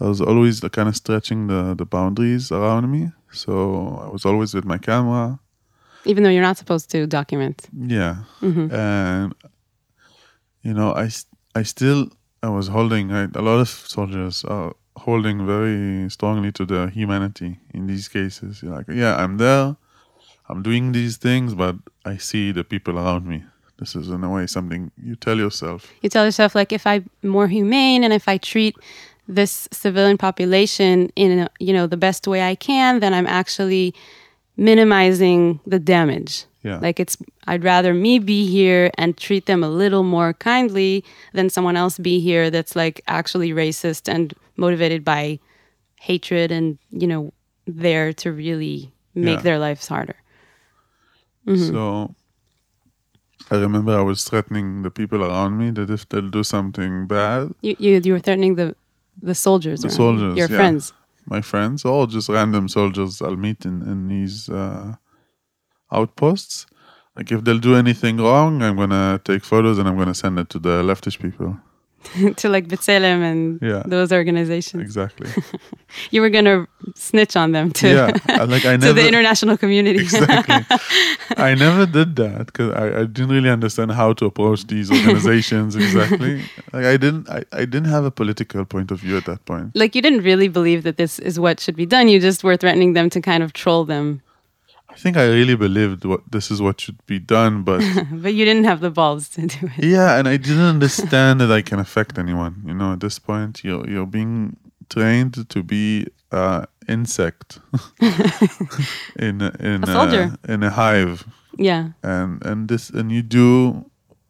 [0.00, 3.12] I was always the kind of stretching the the boundaries around me.
[3.32, 5.40] So I was always with my camera.
[6.04, 7.68] Even though you're not supposed to document.
[7.72, 8.74] Yeah, mm-hmm.
[8.74, 9.34] and
[10.62, 11.10] you know, I,
[11.54, 12.10] I still
[12.42, 13.12] I was holding.
[13.12, 18.62] I, a lot of soldiers are holding very strongly to their humanity in these cases.
[18.62, 19.76] You're like, yeah, I'm there,
[20.48, 23.44] I'm doing these things, but I see the people around me.
[23.78, 25.92] This is in a way something you tell yourself.
[26.02, 28.74] You tell yourself like if I'm more humane and if I treat
[29.28, 33.94] this civilian population in you know the best way I can, then I'm actually
[34.56, 36.44] minimizing the damage.
[36.64, 36.78] Yeah.
[36.78, 41.48] Like it's I'd rather me be here and treat them a little more kindly than
[41.50, 45.38] someone else be here that's like actually racist and motivated by
[46.00, 47.32] hatred and you know
[47.66, 49.42] there to really make Yeah.
[49.42, 50.16] their lives harder.
[51.46, 51.72] Mm-hmm.
[51.72, 52.14] So
[53.50, 57.52] I remember I was threatening the people around me that if they'll do something bad,
[57.62, 58.74] You you, you were threatening the
[59.22, 60.56] the soldiers, The soldiers, your yeah.
[60.56, 60.92] friends.
[61.26, 64.94] my friends all just random soldiers I'll meet in, in these uh,
[65.92, 66.66] outposts.
[67.16, 70.48] Like if they'll do anything wrong, I'm gonna take photos and I'm gonna send it
[70.50, 71.58] to the leftish people.
[72.36, 73.82] to like B'Tselem and Yeah.
[73.86, 74.82] those organizations.
[74.82, 75.30] Exactly.
[76.10, 78.44] You were gonna snitch on them to yeah.
[78.44, 80.00] Like I to the international community.
[80.00, 80.62] exactly.
[81.36, 85.76] I never did that because I, I didn't really understand how to approach these organizations
[85.76, 86.42] exactly.
[86.72, 89.74] Like I didn't I, I didn't have a political point of view at that point.
[89.74, 92.08] like you didn't really believe that this is what should be done.
[92.08, 94.20] You just were threatening them to kind of troll them.
[94.98, 97.80] I think I really believed what this is what should be done, but
[98.22, 99.84] but you didn't have the balls to do it.
[99.84, 102.54] yeah, and I didn't understand that I can affect anyone.
[102.66, 104.56] You know, at this point, you're you're being
[104.88, 107.60] trained to be uh, insect
[109.18, 110.36] in a- in A soldier.
[110.48, 111.24] in a hive,
[111.58, 111.90] Yeah.
[112.02, 113.84] and and this and you do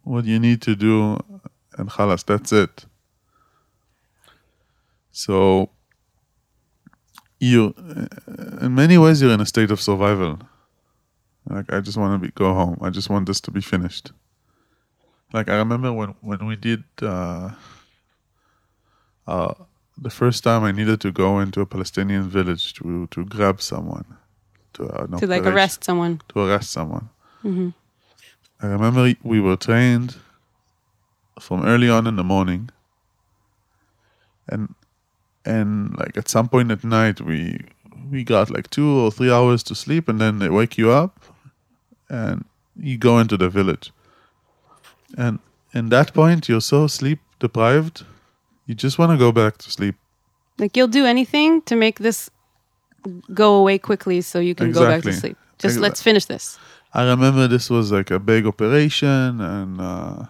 [0.05, 1.16] what you need to do,
[1.79, 2.85] and khalas, that's it.
[5.12, 5.71] So
[7.41, 10.39] you, uh, in many ways, you're in a state of survival.
[11.51, 12.78] Like I just want to be go home.
[12.82, 14.12] I just want this to be finished.
[15.32, 17.51] Like I remember when when we did uh,
[19.26, 19.55] uh,
[19.96, 24.05] the first time I needed to go into a Palestinian village to to grab someone
[24.74, 26.20] to uh, To like arrest someone.
[26.28, 27.09] to arrest someone.
[27.44, 27.74] Mhm.
[28.61, 30.16] I remember we were trained
[31.40, 32.70] from early on in the morning,
[34.49, 34.74] and
[35.44, 37.61] and like at some point at night we
[38.11, 41.20] we got like two or three hours to sleep, and then they wake you up,
[42.09, 42.45] and
[42.77, 43.93] you go into the village,
[45.17, 45.39] and
[45.73, 48.05] in that point you're so sleep deprived,
[48.67, 49.95] you just want to go back to sleep.
[50.59, 52.31] Like you'll do anything to make this
[53.33, 55.37] go away quickly so you can go back to sleep.
[55.59, 56.59] Just Exa- let's finish this.
[56.95, 60.27] I remember this was like a big operation and uh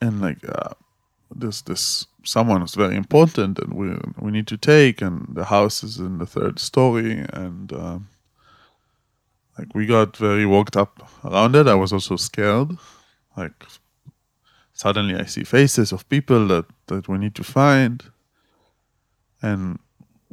[0.00, 0.74] and like uh
[1.34, 5.82] this this someone was very important and we we need to take and the house
[5.82, 8.08] is in the third story and um
[9.58, 11.66] like we got very worked up around it.
[11.66, 12.70] I was also scared.
[13.36, 13.64] Like
[14.72, 18.02] suddenly I see faces of people that that we need to find
[19.40, 19.78] and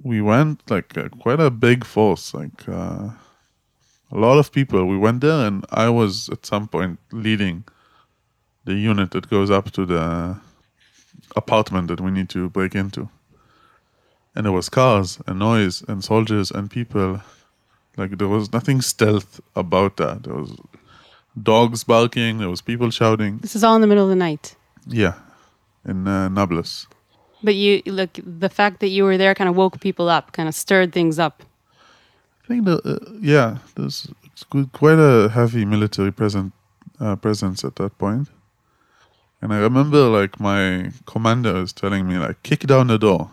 [0.02, 3.10] we went like uh, quite a big force like uh
[4.12, 4.86] a lot of people.
[4.86, 7.64] We went there, and I was at some point leading
[8.66, 10.38] the unit that goes up to the
[11.36, 13.10] apartment that we need to break into.
[14.36, 17.22] And there was cars and noise and soldiers and people.
[18.00, 20.24] Like there was nothing stealth about that.
[20.24, 20.56] There was
[21.44, 22.38] dogs barking.
[22.38, 23.40] There was people shouting.
[23.40, 24.56] This is all in the middle of the night.
[24.88, 25.16] Yeah,
[25.86, 26.88] in uh, Nablus.
[27.44, 30.48] But you look the fact that you were there kind of woke people up, kind
[30.48, 31.44] of stirred things up.
[32.46, 36.54] I think the uh, yeah, there's it's quite a heavy military present
[37.02, 38.30] uh, presence at that point.
[39.42, 43.32] And I remember like my commander is telling me like kick down the door.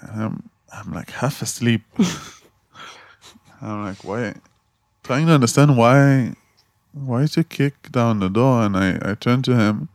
[0.00, 1.82] And I'm I'm like half asleep.
[3.60, 4.34] I'm like why
[5.02, 6.34] trying to understand why
[6.92, 9.88] why is you kick down the door and I, I turn to him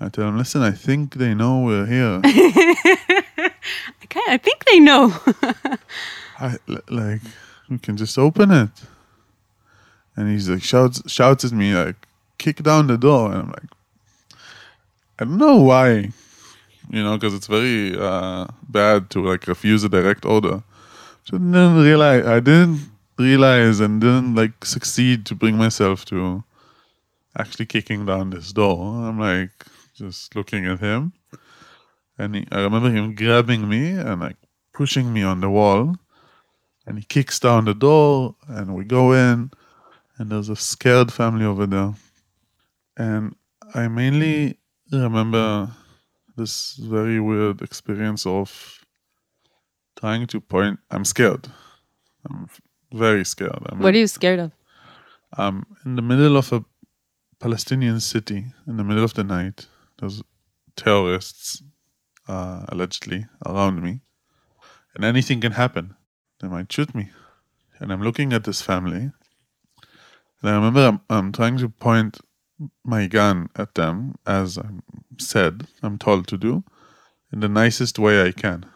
[0.00, 2.20] I tell him, listen, I think they know we're here.
[4.12, 5.10] Okay, I think they know.
[6.38, 6.58] I
[6.90, 7.22] like
[7.70, 8.68] we can just open it.
[10.16, 11.96] And he's like shouts shouts at me like
[12.36, 13.70] kick down the door and I'm like
[15.18, 16.10] I don't know why.
[16.90, 20.62] You know, because it's very uh, bad to like refuse a direct order.
[21.30, 26.44] Didn't realize I didn't realize and didn't like succeed to bring myself to
[27.38, 29.06] actually kicking down this door.
[29.06, 29.50] I'm like
[29.94, 31.12] just looking at him.
[32.18, 34.36] And he, I remember him grabbing me and like
[34.72, 35.96] pushing me on the wall
[36.86, 39.50] and he kicks down the door and we go in
[40.18, 41.94] and there's a scared family over there
[42.96, 43.34] and
[43.74, 44.58] i mainly
[44.90, 45.70] remember
[46.36, 48.81] this very weird experience of
[49.96, 51.48] trying to point i'm scared
[52.28, 52.48] i'm
[52.92, 54.52] very scared I'm, what are you scared of?
[55.36, 56.64] I'm in the middle of a
[57.38, 59.66] palestinian city in the middle of the night
[59.98, 60.22] there's
[60.76, 61.62] terrorists
[62.28, 64.00] uh, allegedly around me
[64.94, 65.96] and anything can happen
[66.42, 67.10] they might shoot me.
[67.78, 69.12] And I'm looking at this family.
[70.40, 72.18] And I remember I'm, I'm trying to point
[72.84, 74.82] my gun at them, as I'm
[75.18, 76.64] said, I'm told to do,
[77.32, 78.66] in the nicest way I can.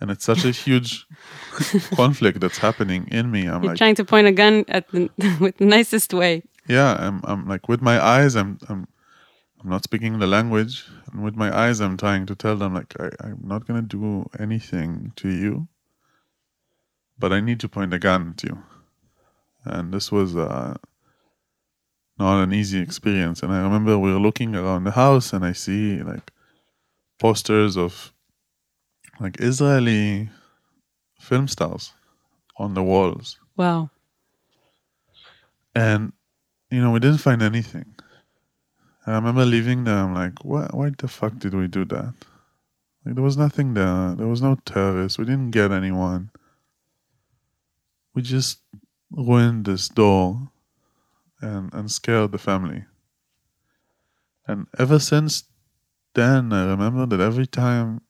[0.00, 1.06] And it's such a huge
[1.96, 3.46] conflict that's happening in me.
[3.46, 6.42] I'm You're like, trying to point a gun at the with the nicest way.
[6.68, 8.86] yeah, I'm, I'm like with my eyes, I'm, I'm,
[9.60, 12.94] I'm not speaking the language, and with my eyes, I'm trying to tell them like
[13.00, 15.66] I, I'm not gonna do anything to you,
[17.18, 18.62] but I need to point a gun at you,
[19.64, 20.76] and this was uh,
[22.20, 23.42] not an easy experience.
[23.42, 26.30] And I remember we were looking around the house, and I see like
[27.18, 28.12] posters of
[29.20, 30.28] like Israeli
[31.20, 31.92] film stars
[32.56, 33.90] on the walls, Wow.
[35.74, 36.12] and
[36.70, 37.94] you know we didn't find anything.
[39.06, 39.96] I remember leaving there.
[39.96, 40.68] I'm like, why?
[40.72, 42.14] Why the fuck did we do that?
[43.04, 44.14] Like, there was nothing there.
[44.14, 45.18] There was no terrorists.
[45.18, 46.30] We didn't get anyone.
[48.14, 48.60] We just
[49.10, 50.50] ruined this door,
[51.40, 52.84] and and scared the family.
[54.46, 55.44] And ever since
[56.14, 58.00] then, I remember that every time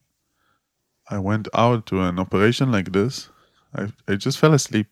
[1.11, 3.31] I went out to an operation like this,
[3.75, 4.87] I I just fell asleep.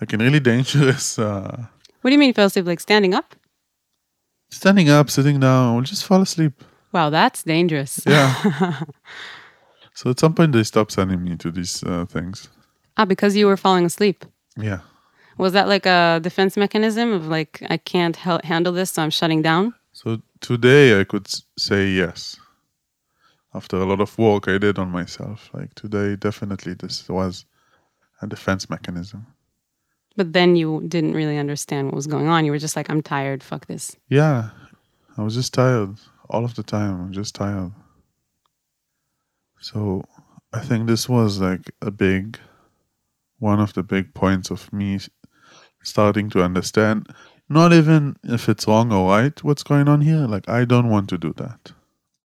[0.00, 1.66] Like in really dangerous uh,
[2.02, 2.66] What do you mean fell asleep?
[2.66, 3.34] Like standing up?
[4.50, 6.52] standing up, sitting down, will just fall asleep.
[6.92, 8.00] Wow, that's dangerous.
[8.06, 8.32] Yeah.
[9.94, 12.48] so at some point they stopped sending me to these uh, things.
[12.96, 14.24] ah, because you were falling asleep.
[14.56, 14.80] Yeah.
[15.36, 19.42] Was that like a defense mechanism of like, I can't handle this, so I'm shutting
[19.42, 19.74] down?
[19.92, 21.28] So today I could
[21.58, 22.40] say yes.
[23.54, 27.46] After a lot of work I did on myself, like today, definitely this was
[28.20, 29.26] a defense mechanism.
[30.16, 32.44] But then you didn't really understand what was going on.
[32.44, 33.96] You were just like, I'm tired, fuck this.
[34.08, 34.50] Yeah,
[35.16, 35.96] I was just tired
[36.28, 37.00] all of the time.
[37.00, 37.72] I'm just tired.
[39.60, 40.04] So
[40.52, 42.38] I think this was like a big,
[43.38, 44.98] one of the big points of me
[45.82, 47.06] starting to understand,
[47.48, 50.26] not even if it's wrong or right, what's going on here.
[50.26, 51.72] Like, I don't want to do that.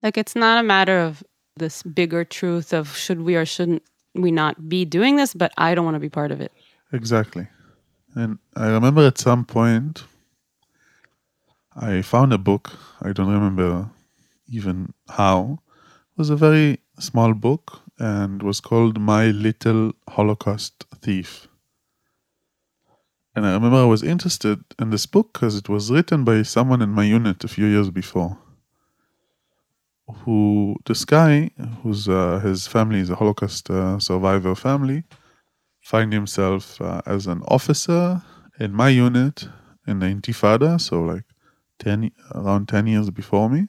[0.03, 1.23] Like, it's not a matter of
[1.57, 3.83] this bigger truth of should we or shouldn't
[4.15, 6.53] we not be doing this, but I don't want to be part of it.
[6.93, 7.49] Exactly.
[8.15, 10.05] And I remember at some point,
[11.77, 12.73] I found a book.
[13.03, 13.91] I don't remember
[14.49, 15.61] even how.
[16.13, 21.47] It was a very small book and was called My Little Holocaust Thief.
[23.37, 26.83] And I remember I was interested in this book because it was written by someone
[26.83, 28.39] in my unit a few years before.
[30.25, 31.51] Who this guy,
[31.83, 35.05] who's uh, his family is a Holocaust uh, survivor family,
[35.83, 38.23] find himself uh, as an officer
[38.59, 39.49] in my unit
[39.87, 41.25] in the Intifada, so like
[41.79, 43.69] 10, around 10 years before me.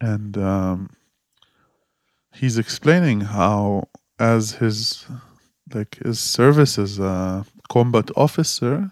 [0.00, 0.90] And um,
[2.34, 3.88] he's explaining how,
[4.18, 5.06] as his
[5.72, 8.90] like his service as a combat officer,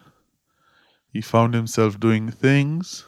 [1.12, 3.04] he found himself doing things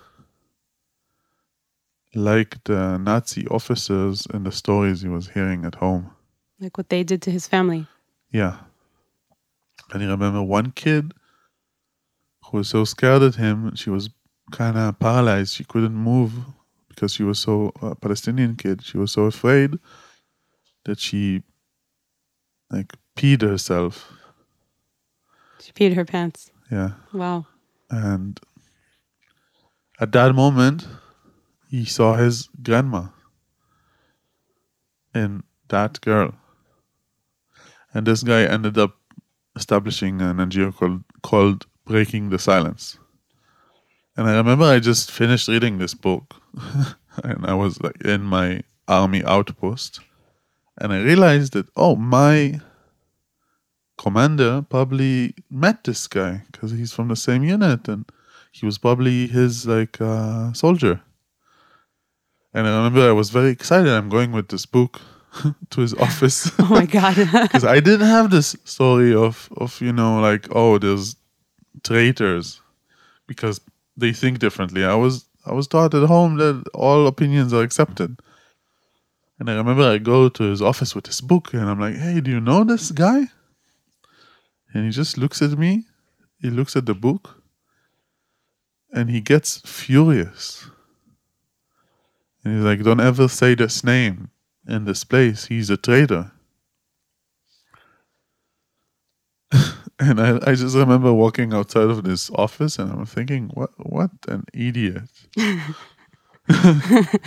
[2.14, 6.10] like the Nazi officers in the stories he was hearing at home.
[6.60, 7.86] Like what they did to his family.
[8.30, 8.58] Yeah.
[9.92, 11.12] And I remember one kid
[12.44, 14.10] who was so scared at him, she was
[14.50, 15.54] kind of paralyzed.
[15.54, 16.32] She couldn't move
[16.88, 18.84] because she was so a Palestinian kid.
[18.84, 19.78] She was so afraid
[20.84, 21.42] that she
[22.70, 24.12] like peed herself.
[25.60, 26.50] She peed her pants.
[26.70, 26.90] Yeah.
[27.12, 27.46] Wow.
[27.90, 28.40] And
[30.00, 30.86] at that moment,
[31.74, 33.08] he saw his grandma
[35.12, 36.32] in that girl.
[37.92, 38.96] And this guy ended up
[39.56, 42.98] establishing an NGO called, called Breaking the Silence.
[44.16, 46.36] And I remember I just finished reading this book,
[47.24, 49.98] and I was like in my army outpost,
[50.78, 52.60] and I realized that, oh, my
[53.98, 58.04] commander probably met this guy because he's from the same unit and
[58.52, 61.00] he was probably his like uh, soldier
[62.54, 63.88] and i remember i was very excited.
[63.92, 65.00] I'm going with this book
[65.70, 66.50] to his office.
[66.60, 67.16] Oh my God.
[67.42, 71.16] because i didn't have this story of of you know like oh there's
[71.82, 72.60] traitors
[73.26, 73.60] because
[73.96, 74.84] they think differently.
[74.84, 78.18] I was i was taught at home that all opinions are accepted.
[79.38, 82.20] And i remember i go to his office with this book and i'm like hey
[82.20, 83.20] do you know this guy?
[84.72, 85.84] And he just looks at me.
[86.40, 87.42] He looks at the book
[88.92, 90.68] and he gets furious
[92.44, 94.30] and he's like don't ever say this name
[94.68, 95.46] in this place.
[95.46, 96.32] He's a traitor.
[100.00, 104.10] And I, I just remember walking outside of this office and I'm thinking what what
[104.26, 105.08] an idiot.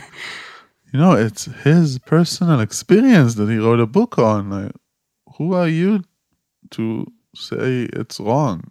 [0.93, 4.49] You know it's his personal experience that he wrote a book on.
[4.49, 4.71] Like,
[5.35, 6.03] who are you
[6.71, 7.05] to
[7.35, 8.63] say it's wrong?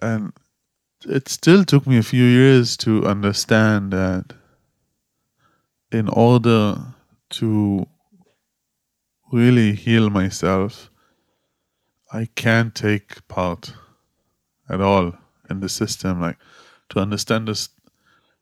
[0.00, 0.32] And
[1.06, 4.34] it still took me a few years to understand that
[5.92, 6.76] in order
[7.30, 7.86] to
[9.32, 10.90] really heal myself,
[12.12, 13.74] I can't take part
[14.68, 15.12] at all
[15.50, 16.20] in the system.
[16.20, 16.38] Like
[16.90, 17.68] to understand this,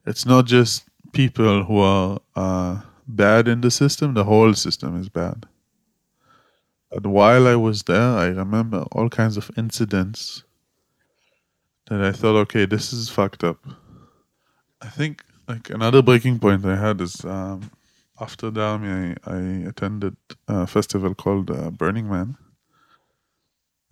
[0.07, 5.09] it's not just people who are uh, bad in the system; the whole system is
[5.09, 5.47] bad.
[6.93, 10.45] And while I was there, I remember all kinds of incidents
[11.89, 13.59] that I thought, okay, this is fucked up.
[14.83, 17.71] I think like another breaking point I had is um,
[18.21, 20.17] after the army, I, I attended
[20.49, 22.37] a festival called uh, Burning Man.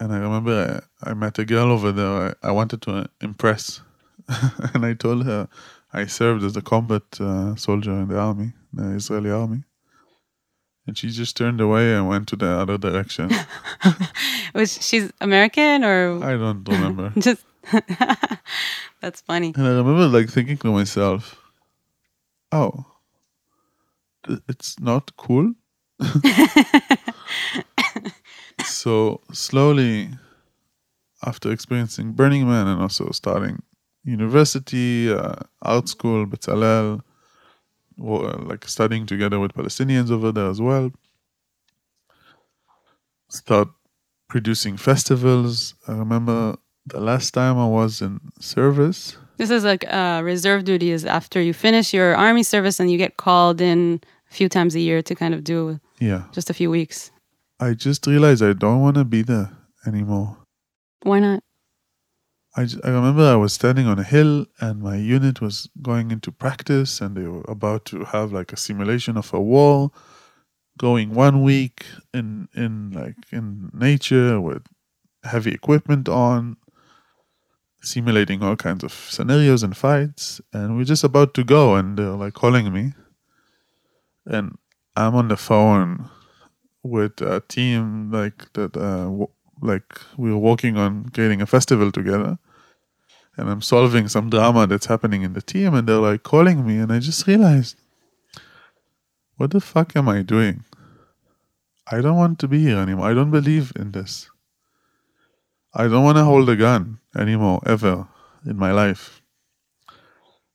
[0.00, 3.06] And I remember I, I met a girl over there I, I wanted to uh,
[3.20, 3.80] impress.
[4.74, 5.48] and I told her
[5.92, 9.62] I served as a combat uh, soldier in the army, the Israeli army.
[10.86, 13.30] And she just turned away and went to the other direction.
[14.54, 17.12] Was she's American or I don't remember.
[17.18, 17.44] just
[19.00, 19.52] That's funny.
[19.56, 21.36] And I remember like thinking to myself,
[22.52, 22.84] oh,
[24.48, 25.54] it's not cool.
[28.64, 30.10] so slowly,
[31.24, 33.62] after experiencing Burning Man and also starting
[34.04, 37.00] university, uh, art school, Bezalel,
[38.00, 40.90] or, like studying together with Palestinians over there as well.
[43.28, 43.68] Start
[44.28, 45.74] producing festivals.
[45.88, 46.56] I remember
[46.86, 49.16] the last time I was in service.
[49.36, 52.98] This is like uh, reserve duty is after you finish your army service and you
[52.98, 56.24] get called in a few times a year to kind of do Yeah.
[56.32, 57.10] just a few weeks.
[57.58, 59.50] I just realized I don't want to be there
[59.86, 60.36] anymore.
[61.02, 61.42] Why not?
[62.56, 66.30] I, I remember I was standing on a hill and my unit was going into
[66.30, 69.90] practice and they were about to have like a simulation of a war
[70.78, 74.62] going one week in in like in nature with
[75.24, 76.56] heavy equipment on
[77.84, 82.10] simulating all kinds of scenarios and fights and we're just about to go and they're
[82.10, 82.92] like calling me
[84.26, 84.56] and
[84.96, 86.08] I'm on the phone
[86.82, 89.28] with a team like that uh, w-
[89.60, 92.38] like we were working on creating a festival together
[93.36, 96.78] and I'm solving some drama that's happening in the team and they're like calling me
[96.78, 97.76] and I just realized
[99.36, 100.64] what the fuck am I doing?
[101.90, 103.10] I don't want to be here anymore.
[103.10, 104.30] I don't believe in this.
[105.74, 108.06] I don't want to hold a gun anymore ever
[108.46, 109.22] in my life.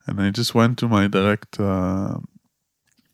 [0.07, 2.19] And I just went to my direct uh,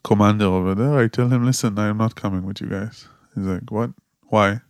[0.04, 1.00] commander over there.
[1.00, 3.08] I tell him, listen, I'm not coming with you guys.
[3.34, 3.90] He's like, what?
[4.28, 4.62] Why?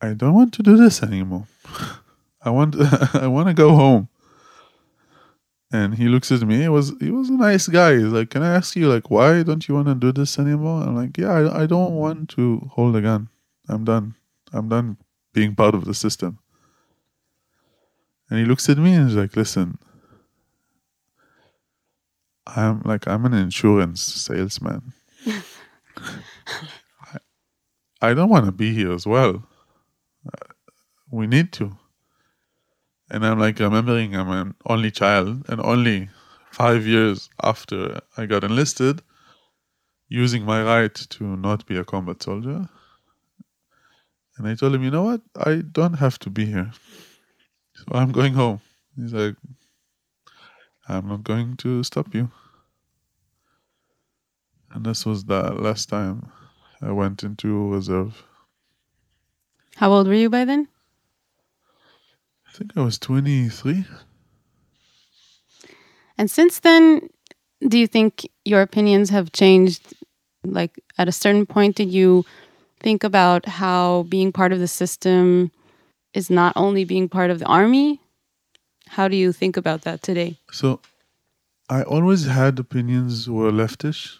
[0.00, 1.46] I don't want to do this anymore.
[2.44, 2.74] I want
[3.14, 4.08] I want to go home.
[5.70, 6.62] And he looks at me.
[6.62, 7.94] He was he was a nice guy.
[7.94, 10.82] He's like, "Can I ask you like why don't you want to do this anymore?"
[10.82, 13.28] I'm like, "Yeah, I, I don't want to hold a gun.
[13.68, 14.16] I'm done.
[14.52, 14.96] I'm done
[15.32, 16.38] being part of the system."
[18.28, 19.78] And he looks at me and he's like, "Listen,
[22.46, 24.92] I'm like I'm an insurance salesman.
[25.96, 27.18] I,
[28.00, 29.44] I don't want to be here as well.
[30.26, 30.52] Uh,
[31.10, 31.76] we need to."
[33.10, 36.08] And I'm like remembering I'm an only child and only
[36.50, 39.02] five years after I got enlisted,
[40.08, 42.68] using my right to not be a combat soldier.
[44.42, 45.20] And I told him, you know what?
[45.36, 46.72] I don't have to be here.
[47.74, 48.60] So I'm going home.
[48.96, 49.36] He's like,
[50.88, 52.28] I'm not going to stop you.
[54.72, 56.32] And this was the last time
[56.80, 58.24] I went into reserve.
[59.76, 60.66] How old were you by then?
[62.48, 63.84] I think I was 23.
[66.18, 67.10] And since then,
[67.68, 69.94] do you think your opinions have changed?
[70.42, 72.24] Like at a certain point, did you
[72.82, 75.50] think about how being part of the system
[76.14, 78.00] is not only being part of the army?
[78.88, 80.38] How do you think about that today?
[80.50, 80.80] So,
[81.68, 84.18] I always had opinions who were leftish,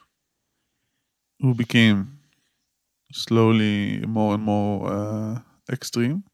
[1.41, 2.19] who became
[3.13, 5.41] slowly more and more uh,
[5.71, 6.25] extreme.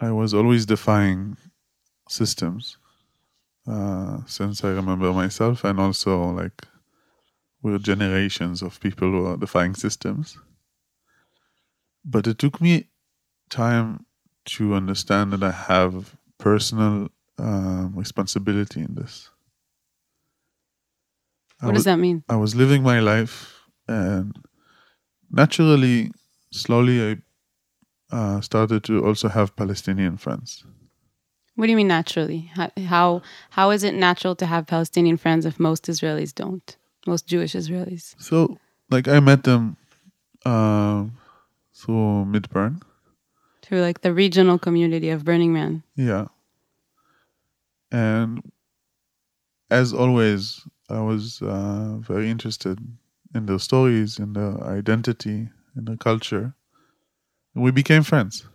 [0.00, 1.36] I was always defying
[2.08, 2.76] systems
[3.66, 6.66] uh, since I remember myself, and also like
[7.62, 10.38] we're generations of people who are defying systems.
[12.04, 12.88] But it took me
[13.50, 14.06] time
[14.56, 17.08] to understand that I have personal
[17.38, 19.30] um, responsibility in this.
[21.60, 22.24] I What was- does that mean?
[22.28, 23.54] I was living my life,
[23.86, 24.36] and
[25.30, 26.10] naturally,
[26.50, 27.16] slowly, I
[28.16, 30.64] uh, started to also have Palestinian friends.
[31.54, 32.50] What do you mean naturally?
[32.56, 36.76] How, how how is it natural to have Palestinian friends if most Israelis don't?
[37.06, 38.14] Most Jewish Israelis.
[38.18, 38.58] So,
[38.90, 39.76] like, I met them
[40.44, 41.04] uh,
[41.74, 42.82] through Midburn.
[43.62, 45.82] Through like the regional community of Burning Man.
[45.96, 46.26] Yeah.
[47.90, 48.42] And
[49.70, 52.78] as always, I was uh, very interested
[53.34, 56.54] in their stories, in their identity, in their culture.
[57.54, 58.46] And we became friends.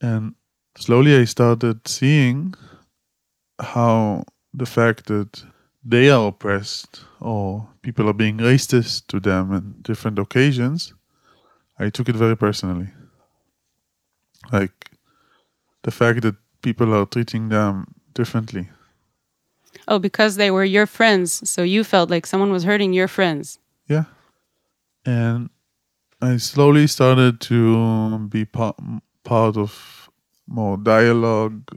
[0.00, 0.34] And
[0.76, 2.54] slowly I started seeing
[3.60, 5.44] how the fact that
[5.84, 10.94] they are oppressed or people are being racist to them in different occasions,
[11.78, 12.88] I took it very personally.
[14.52, 14.90] Like
[15.82, 18.68] the fact that people are treating them differently.
[19.88, 23.58] Oh, because they were your friends, so you felt like someone was hurting your friends.
[23.88, 24.04] Yeah.
[25.06, 25.50] And
[26.20, 28.76] I slowly started to be part,
[29.24, 30.10] part of
[30.46, 31.76] more dialogue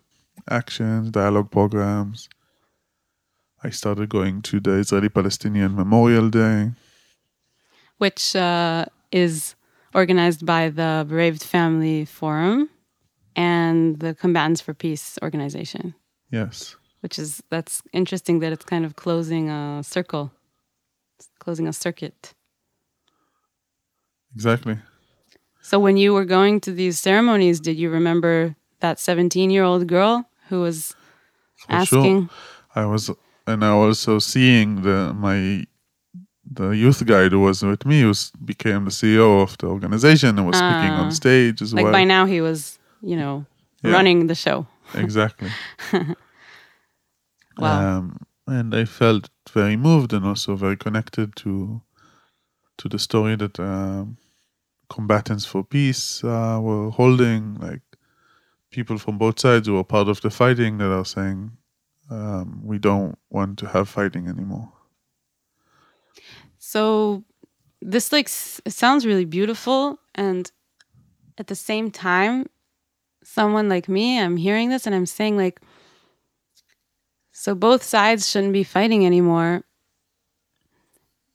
[0.49, 2.27] actions, dialogue programs.
[3.63, 6.71] I started going to the Israeli Palestinian Memorial Day.
[7.97, 9.55] which uh, is
[9.93, 12.69] organized by the Bereaved Family Forum
[13.35, 15.95] and the Combatants for Peace organization.
[16.31, 16.75] Yes.
[17.01, 20.31] which is that's interesting that it's kind of closing a circle,
[21.39, 22.33] closing a circuit.
[24.35, 24.77] Exactly.
[25.61, 30.61] So when you were going to these ceremonies, did you remember that 17-year-old girl who
[30.61, 30.95] was
[31.57, 32.27] For asking?
[32.27, 32.37] Sure.
[32.75, 33.11] I was,
[33.47, 35.65] and I also seeing the my
[36.55, 38.13] the youth guide who was with me, who
[38.45, 41.03] became the CEO of the organization and was speaking Ah.
[41.05, 41.93] on stage as Like well.
[41.93, 43.45] by now he was, you know,
[43.81, 43.91] Yeah.
[43.93, 44.65] running the show.
[44.93, 45.49] exactly.
[47.57, 47.97] Wow.
[47.97, 48.17] Um,
[48.47, 51.81] and I felt very moved and also very connected to
[52.77, 54.17] to the story that um,
[54.89, 57.81] combatants for peace uh, were holding, like
[58.71, 61.51] people from both sides who are part of the fighting that are saying
[62.13, 64.71] um, we don't want to have fighting anymore.
[66.59, 67.23] So
[67.81, 70.51] this like s- sounds really beautiful and
[71.37, 72.45] at the same time
[73.23, 75.59] someone like me I'm hearing this and I'm saying like
[77.31, 79.63] so both sides shouldn't be fighting anymore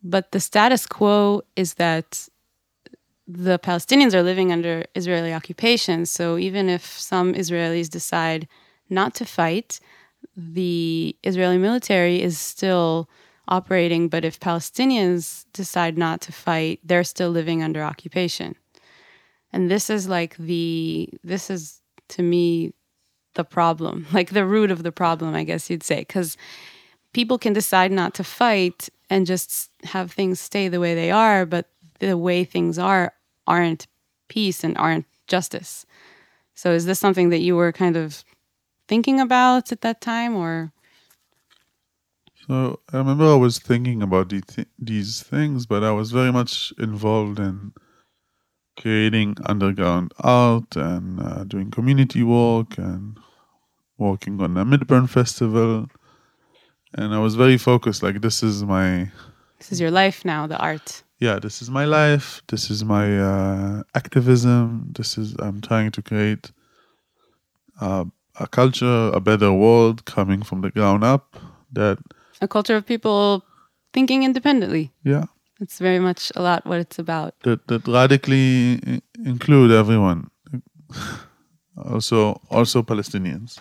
[0.03, 2.29] but the status quo is that
[3.27, 8.49] the Palestinians are living under Israeli occupation so even if some Israelis decide
[8.89, 9.81] not to fight
[10.39, 13.11] the Israeli military is still
[13.49, 18.55] operating, but if Palestinians decide not to fight, they're still living under occupation.
[19.53, 21.81] And this is like the, this is
[22.11, 22.73] to me
[23.35, 26.37] the problem, like the root of the problem, I guess you'd say, because
[27.13, 31.47] people can decide not to fight and just have things stay the way they are,
[31.47, 31.69] but
[31.99, 33.13] the way things are
[33.49, 33.89] aren't
[34.29, 35.85] peace and aren't justice.
[36.55, 38.23] So is this something that you were kind of
[38.89, 40.73] thinking about at that time or
[42.47, 46.33] So I remember I was thinking about the th- these things, but I was very
[46.33, 47.73] much involved in
[48.81, 53.19] creating underground art and uh, doing community work and
[53.99, 55.89] working on the Midburn Festival.
[56.95, 58.03] And I was very focused.
[58.03, 59.11] Like this is my
[59.59, 61.03] this is your life now, the art?
[61.21, 62.43] yeah, this is my life.
[62.49, 64.93] This is my uh, activism.
[64.93, 66.53] This is I'm trying to create
[67.81, 68.05] uh,
[68.39, 71.37] a culture, a better world coming from the ground up.
[71.73, 71.99] That
[72.41, 73.45] A culture of people
[73.93, 74.93] thinking independently.
[75.05, 75.25] yeah.
[75.61, 77.35] It's very much a lot what it's about.
[77.43, 78.79] that that radically
[79.27, 80.31] include everyone,
[81.77, 83.59] also also Palestinians.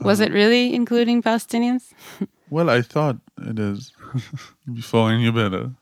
[0.00, 1.92] Was it really including Palestinians?
[2.50, 3.92] Well, I thought it is
[4.74, 5.72] before I knew better.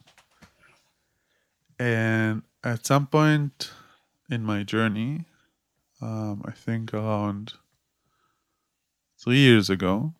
[1.79, 3.71] And at some point
[4.29, 5.27] in my journey,
[6.03, 7.53] um, I think around
[9.27, 10.15] three years ago,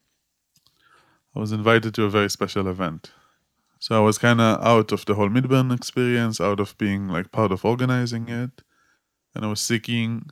[1.35, 3.13] I was invited to a very special event.
[3.79, 7.31] So I was kind of out of the whole Midburn experience, out of being like
[7.31, 8.63] part of organizing it,
[9.33, 10.31] and I was seeking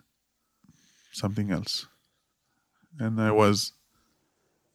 [1.12, 1.86] something else.
[2.98, 3.74] And I was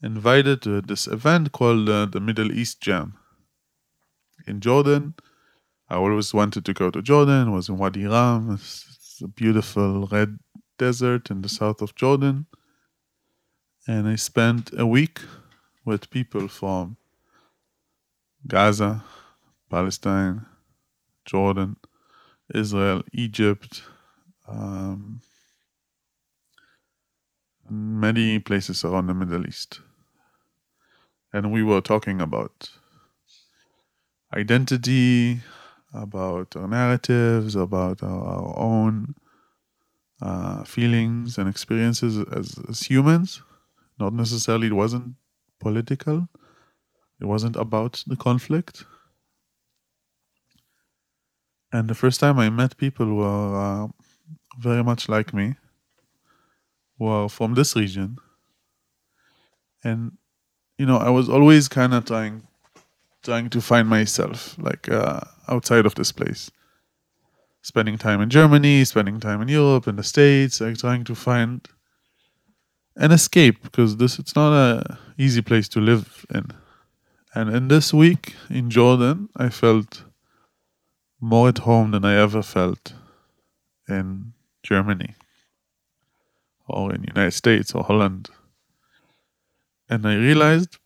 [0.02, 3.18] invited to this event called uh, the Middle East Jam
[4.48, 5.16] in Jordan.
[5.90, 7.52] I always wanted to go to Jordan.
[7.52, 8.52] Was in Wadi Ram.
[8.54, 10.40] It's, it's a beautiful red
[10.78, 12.46] desert in the south of Jordan.
[13.88, 15.22] And I spent a week
[15.86, 16.98] with people from
[18.48, 19.04] Gaza,
[19.70, 20.46] Palestine,
[21.26, 21.78] Jordan,
[22.54, 23.84] Israel, Egypt,
[24.48, 25.22] um,
[27.70, 29.82] many places around the Middle East.
[31.32, 32.72] And we were talking about
[34.34, 35.42] identity,
[35.94, 39.16] about our narratives, about our, our own
[40.22, 43.42] uh, feelings and experiences as, as humans.
[44.00, 45.16] Not necessarily, it wasn't
[45.60, 46.30] political,
[47.20, 48.86] it wasn't about the conflict.
[51.72, 53.88] And the first time I met people who are uh,
[54.60, 55.56] very much like me,
[56.98, 58.18] who are from this region.
[59.84, 60.18] And,
[60.78, 62.48] you know, I was always kind of trying
[63.24, 66.52] trying to find myself like uh, outside of this place
[67.62, 71.68] spending time in germany spending time in europe in the states like trying to find
[73.00, 76.46] an escape because this it's not a easy place to live in
[77.36, 80.04] and in this week in jordan i felt
[81.22, 82.94] more at home than i ever felt
[83.88, 84.34] in
[84.64, 85.16] germany
[86.68, 88.30] or in the united states or holland
[89.90, 90.78] and i realized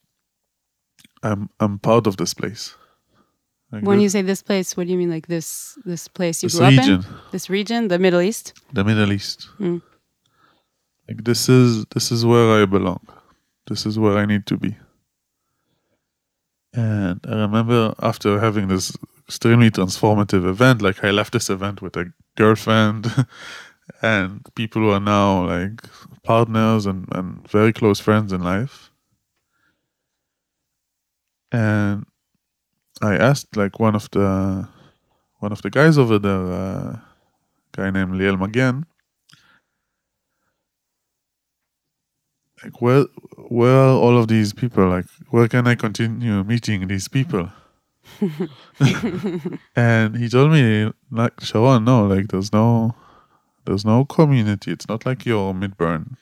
[1.26, 2.76] I'm I'm part of this place.
[3.72, 6.44] Like When thi- you say this place, what do you mean like this this place
[6.44, 7.06] you this grew up in?
[7.32, 8.54] This region, the Middle East?
[8.74, 9.82] the Middle East, Mm.
[11.08, 13.06] Like this is this is where I belong.
[13.68, 14.76] This is where I need to be.
[16.74, 18.98] And I remember after having this
[19.28, 23.12] extremely transformative event, like I left this event with a girlfriend
[24.02, 25.82] and people who are now like
[26.24, 28.92] partners and, and very close friends in life.
[31.54, 32.06] and
[33.02, 34.68] I asked like one of the
[35.40, 36.98] one of the guys over there, uh,
[37.74, 38.86] guy named Liel Magen,
[42.64, 43.06] like where
[43.50, 44.88] where are all of these people?
[44.88, 47.50] Like where can I continue meeting these people?
[49.76, 52.96] and he told me like Sharon, no, like there's no
[53.66, 54.72] there's no community.
[54.72, 56.16] It's not like your Midburn.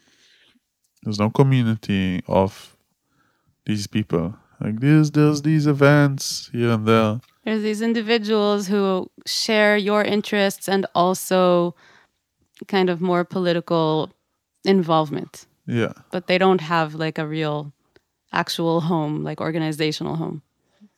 [1.03, 2.75] There's no community of
[3.65, 4.35] these people.
[4.59, 7.19] Like there's there's these events here and there.
[7.43, 11.75] There's these individuals who share your interests and also
[12.67, 14.11] kind of more political
[14.63, 15.47] involvement.
[15.65, 15.93] Yeah.
[16.11, 17.71] But they don't have like a real
[18.33, 20.41] actual home, like organizational home.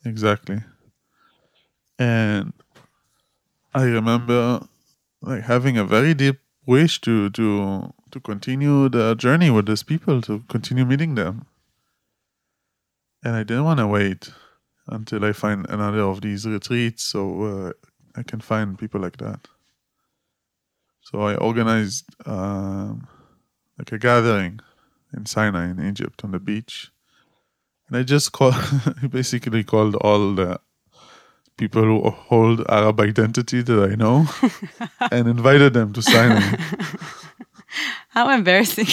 [0.06, 0.62] Exactly.
[2.00, 2.54] And
[3.74, 4.68] I remember
[5.22, 10.22] like having a very deep wish to to to continue the journey with these people,
[10.22, 11.46] to continue meeting them.
[13.24, 14.32] And I didn't want to wait
[14.88, 17.72] until I find another of these retreats so uh,
[18.16, 19.48] I can find people like that.
[21.02, 23.08] So I organized um,
[23.78, 24.60] like a gathering
[25.16, 26.92] in Sinai in Egypt on the beach.
[27.88, 28.56] And I just called,
[29.10, 30.60] basically called all the
[31.58, 34.26] people who hold Arab identity that I know
[35.12, 36.58] and invited them to Sinai.
[38.10, 38.86] How embarrassing.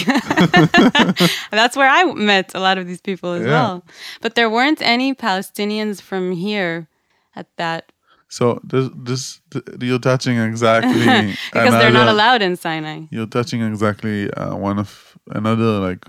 [1.51, 3.49] That's where I met a lot of these people as Yeah.
[3.51, 3.85] well.
[4.23, 6.89] But there weren't any Palestinians from here
[7.37, 7.93] at that
[8.31, 11.01] So this, this th- you're touching exactly
[11.53, 13.07] because they're not allowed in Sinai.
[13.11, 16.07] You're touching exactly uh, one of another like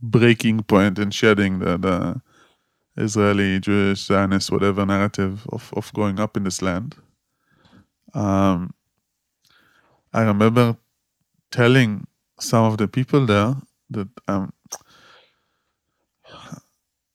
[0.00, 2.22] breaking point in shedding the, the
[2.96, 6.96] Israeli, Jewish, Zionist, whatever narrative of, of growing up in this land.
[8.14, 8.72] Um,
[10.14, 10.78] I remember
[11.50, 12.06] telling
[12.40, 13.56] some of the people there
[13.90, 14.54] that um,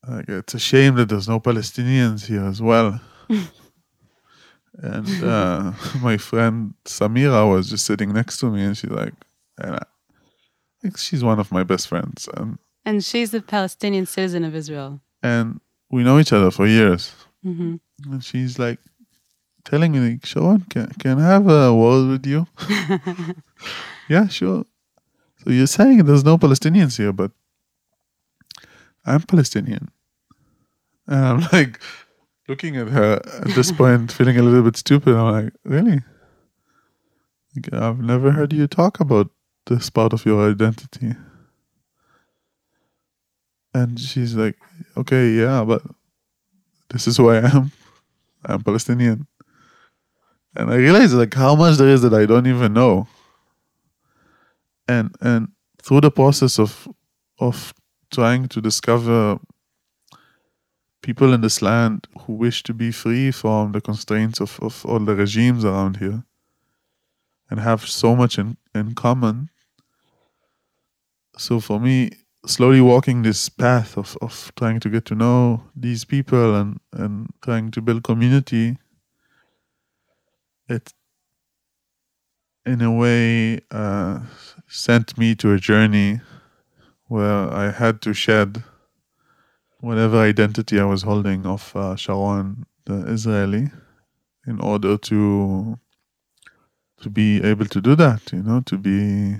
[0.08, 3.00] like it's a shame that there's no Palestinians here as well.
[4.78, 9.14] and uh, my friend Samira was just sitting next to me, and she's like,
[9.58, 9.84] and I
[10.80, 15.00] think she's one of my best friends, and And she's a Palestinian citizen of Israel.
[15.22, 15.60] and
[15.90, 17.12] we know each other for years.
[17.42, 17.76] hmm
[18.10, 18.78] And she's like
[19.64, 22.46] telling me, like, Sharon, can can I have a word with you?
[24.08, 24.64] yeah, sure.
[25.44, 27.30] So you're saying there's no Palestinians here, but
[29.04, 29.88] I'm Palestinian.
[31.06, 31.80] And I'm like
[32.52, 35.14] looking at her at this point, feeling a little bit stupid.
[35.16, 36.00] I'm like, really?
[37.72, 39.28] I've never heard you talk about
[39.68, 41.14] this part of your identity.
[43.72, 44.56] And she's like,
[44.98, 45.80] okay, yeah, but
[46.90, 47.72] this is who I am.
[48.44, 49.26] I'm Palestinian.
[50.54, 53.08] And I realized like how much there is that I don't even know.
[54.86, 55.48] And and
[55.82, 56.86] through the process of
[57.38, 57.72] of
[58.10, 59.40] trying to discover
[61.02, 65.00] people in this land who wish to be free from the constraints of, of all
[65.00, 66.24] the regimes around here
[67.50, 69.50] and have so much in, in common.
[71.36, 72.12] So for me,
[72.46, 77.28] slowly walking this path of, of trying to get to know these people and, and
[77.42, 78.78] trying to build community,
[80.68, 80.92] it
[82.64, 84.20] in a way uh,
[84.68, 86.20] sent me to a journey
[87.06, 88.62] where I had to shed
[89.82, 93.70] whatever identity I was holding of uh, Sharon, the Israeli,
[94.46, 95.78] in order to
[97.02, 99.38] to be able to do that, you know, to be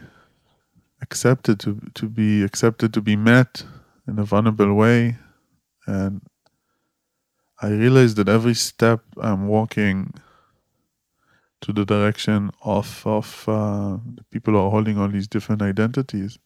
[1.02, 3.64] accepted, to to be accepted, to be met
[4.08, 5.16] in a vulnerable way,
[5.86, 6.22] and
[7.62, 10.14] I realized that every step I'm walking
[11.62, 16.38] to the direction of of uh, the people who are holding all these different identities.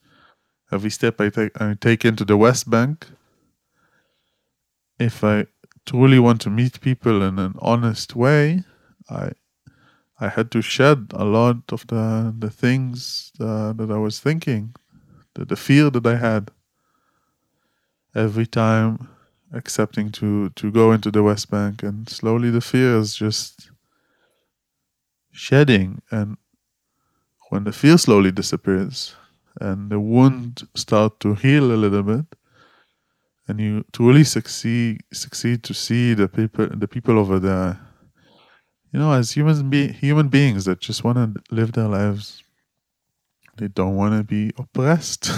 [0.72, 3.06] Every step I take I take into the West Bank.
[4.98, 5.46] If I
[5.84, 8.64] truly want to meet people in an honest way,
[9.08, 9.32] I
[10.18, 14.74] I had to shed a lot of the the things uh, that I was thinking,
[15.34, 16.50] the, the fear that I had.
[18.14, 19.08] Every time
[19.52, 23.70] accepting to to go into the West Bank, and slowly the fear is just
[25.30, 26.38] shedding, and
[27.50, 29.14] when the fear slowly disappears,
[29.60, 32.26] and the wound start to heal a little bit,
[33.48, 37.78] and you truly succeed succeed to see the people the people over there
[38.92, 42.42] you know as human be human beings that just want to live their lives
[43.56, 45.30] they don't want to be oppressed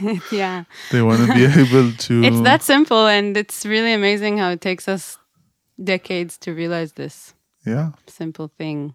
[0.32, 0.64] yeah.
[0.92, 4.60] they want to be able to It's that simple, and it's really amazing how it
[4.62, 5.18] takes us
[5.82, 7.34] decades to realize this
[7.66, 8.94] yeah simple thing.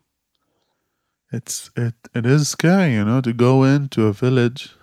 [1.31, 4.75] it's it it is scary you know to go into a village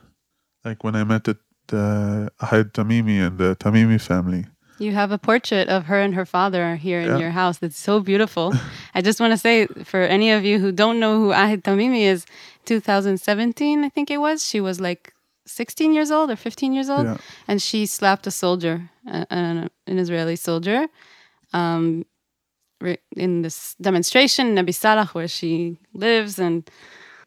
[0.64, 1.39] like when i met at
[1.77, 4.47] Ahad Tamimi and the Tamimi family
[4.81, 7.19] You have a portrait of her and her father here in Yeah.
[7.19, 7.59] your house.
[7.59, 8.55] That's so beautiful.
[8.95, 12.03] I just want to say, for any of you who don't know who Ahid Tamimi
[12.03, 12.27] is,
[12.66, 15.12] 2017, I think it was, she was like
[15.47, 17.16] 16 years old or 15 years old, Yeah.
[17.49, 20.87] and she slapped a soldier, uh, an, an Israeli soldier,
[21.53, 22.05] um,
[23.16, 26.71] in this demonstration in Nabi Salah, where she lives, and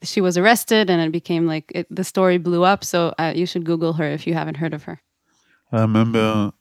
[0.04, 2.84] she was arrested, and it became like it, the story blew up.
[2.84, 5.02] So uh, you should Google her if you haven't heard of her.
[5.72, 6.52] I remember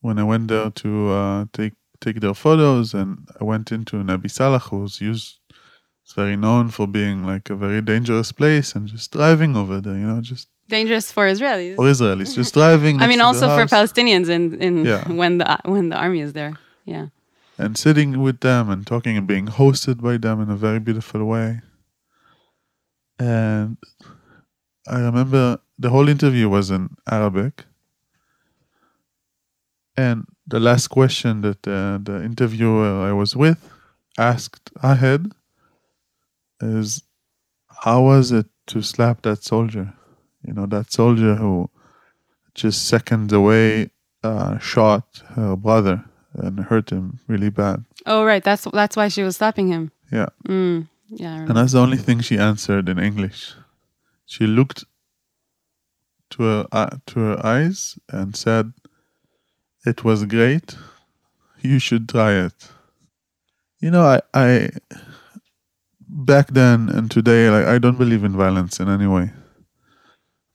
[0.00, 4.30] when I went there to uh, take take their photos, and I went into Nabi
[4.30, 5.40] Salah, who's used,
[6.04, 9.94] it's very known for being like a very dangerous place, and just driving over there,
[9.94, 11.76] you know, just Dangerous for Israelis.
[11.76, 13.00] for Israelis, just driving.
[13.04, 15.10] I mean, also for Palestinians in, in Yeah.
[15.20, 16.54] when the when the army is there.
[16.84, 17.06] Yeah.
[17.58, 21.24] and sitting with them and talking and being hosted by them in a very beautiful
[21.24, 21.60] way.
[23.18, 23.76] And
[24.88, 27.64] I remember the whole interview was in Arabic.
[29.96, 33.58] And the last question that uh, the interviewer I was with
[34.18, 35.32] asked Ahed
[36.60, 37.02] is,
[37.68, 39.94] How was it to slap that soldier?
[40.46, 41.70] You know, that soldier who
[42.54, 43.90] just seconds away
[44.22, 46.04] uh, shot her brother
[46.34, 47.84] and hurt him really bad.
[48.04, 48.42] Oh, right.
[48.42, 49.90] That's that's why she was slapping him.
[50.12, 50.26] Yeah.
[50.46, 50.88] Mm.
[51.08, 51.34] Yeah.
[51.34, 53.54] I And that's the only thing she answered in English.
[54.24, 54.84] She looked
[56.30, 58.72] to her uh, to her eyes and said,
[59.84, 60.76] "It was great.
[61.60, 62.70] You should try it."
[63.80, 64.70] You know, I, I
[66.08, 69.30] back then and today, like I don't believe in violence in any way.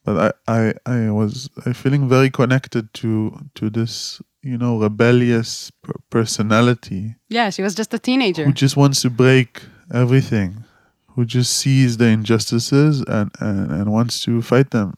[0.04, 5.72] But I, I, I was I feeling very connected to to this, you know, rebellious
[5.84, 8.43] per- personality yeah, she was just a teenager.
[8.43, 9.62] who just wants to break
[9.94, 10.64] everything,
[11.10, 14.96] who just sees the injustices and, and, and wants to fight them.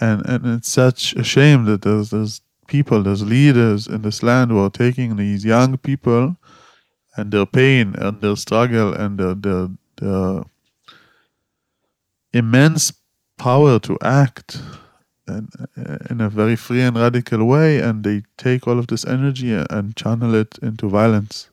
[0.00, 4.50] And and it's such a shame that there's there's people, there's leaders in this land
[4.50, 6.36] who are taking these young people
[7.16, 10.44] and their pain and their struggle and their their, their
[12.32, 12.92] immense
[13.38, 14.60] power to act
[15.26, 15.50] and,
[16.10, 19.96] in a very free and radical way, and they take all of this energy and
[19.96, 21.48] channel it into violence.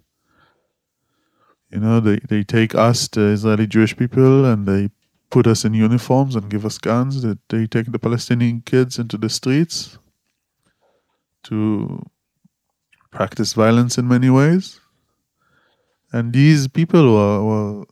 [1.76, 4.92] You know, they, they take us, the Israeli Jewish people, and they
[5.30, 7.22] put us in uniforms and give us guns.
[7.22, 9.98] That they take the Palestinian kids into the streets
[11.44, 12.02] to
[13.12, 14.80] practice violence in many ways.
[16.14, 17.86] And these people are,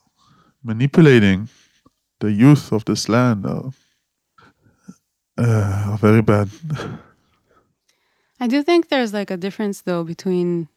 [0.63, 1.49] manipulating
[2.21, 3.71] the youth of this land are,
[5.37, 6.47] uh, are very bad.
[8.39, 10.69] I do think there's like a difference though between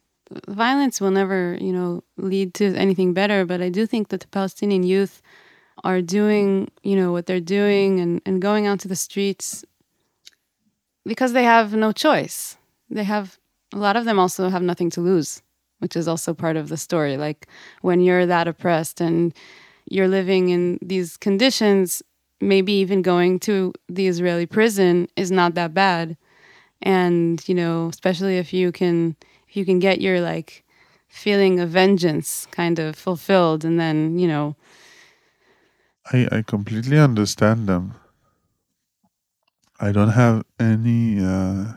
[0.47, 4.27] violence will never, you know, lead to anything better, but I do think that the
[4.27, 5.21] Palestinian youth
[5.83, 9.63] are doing, you know, what they're doing and, and going out to the streets
[11.05, 12.57] because they have no choice.
[12.89, 13.37] They have
[13.73, 15.41] a lot of them also have nothing to lose,
[15.79, 17.17] which is also part of the story.
[17.17, 17.47] Like
[17.81, 19.33] when you're that oppressed and
[19.89, 22.01] you're living in these conditions,
[22.41, 26.17] maybe even going to the Israeli prison is not that bad
[26.81, 29.15] and you know especially if you can
[29.51, 30.63] you can get your like
[31.07, 34.55] feeling of vengeance kind of fulfilled and then you know
[36.13, 37.95] I, I completely understand them.
[39.79, 41.73] I don't have any, uh,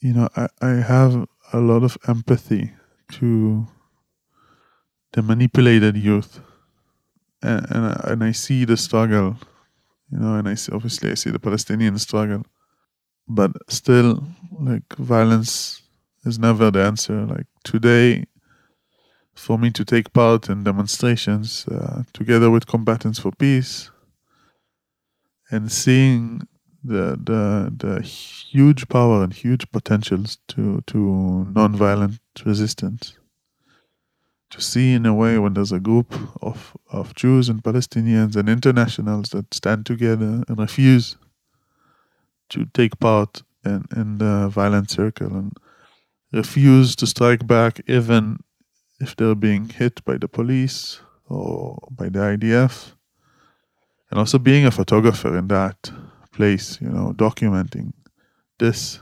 [0.00, 2.72] you know, I, I have a lot of empathy
[3.12, 3.66] to
[5.12, 6.40] the manipulated youth.
[7.42, 9.36] And, and, I, and I see the struggle,
[10.10, 12.44] you know, and I see, obviously I see the Palestinian struggle.
[13.28, 14.24] But still,
[14.60, 15.82] like, violence
[16.24, 17.24] is never the answer.
[17.24, 18.26] Like, today,
[19.34, 23.90] for me to take part in demonstrations uh, together with combatants for peace
[25.50, 26.46] and seeing
[26.84, 33.18] the the the huge power and huge potentials to to nonviolent resistance
[34.50, 38.48] to see in a way when there's a group of of Jews and Palestinians and
[38.48, 41.16] internationals that stand together and refuse
[42.52, 45.56] to take part in, in the violent circle and
[46.32, 48.38] refuse to strike back even
[49.00, 52.92] if they're being hit by the police or by the IDF.
[54.10, 55.90] And also being a photographer in that
[56.32, 57.92] place, you know, documenting
[58.58, 59.00] this,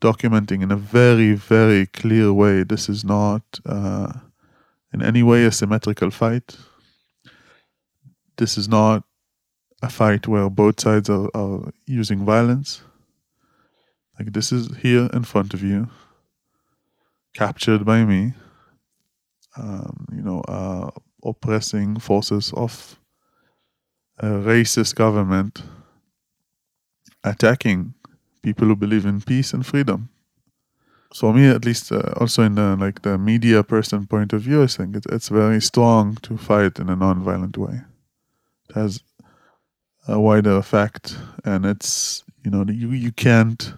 [0.00, 2.62] documenting in a very, very clear way.
[2.62, 4.12] This is not uh,
[4.92, 6.56] in any way a symmetrical fight.
[8.36, 9.04] This is not
[9.84, 12.82] a fight where both sides are, are using violence.
[14.18, 15.88] Like, this is here in front of you,
[17.34, 18.34] captured by me
[19.56, 20.90] um, you know, uh,
[21.24, 22.98] oppressing forces of
[24.18, 25.62] a racist government
[27.22, 27.94] attacking
[28.42, 30.08] people who believe in peace and freedom.
[31.12, 34.42] So, for me, at least, uh, also in the like the media person point of
[34.42, 37.82] view, I think it, it's very strong to fight in a non-violent way.
[38.68, 39.00] It has
[40.08, 43.74] a wider effect, and it's you know you you can't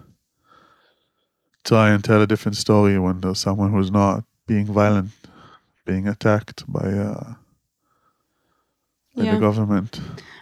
[1.63, 5.09] try and tell a different story when there's someone who's not being violent,
[5.85, 7.33] being attacked by uh,
[9.15, 9.35] by Yeah.
[9.35, 9.99] the government.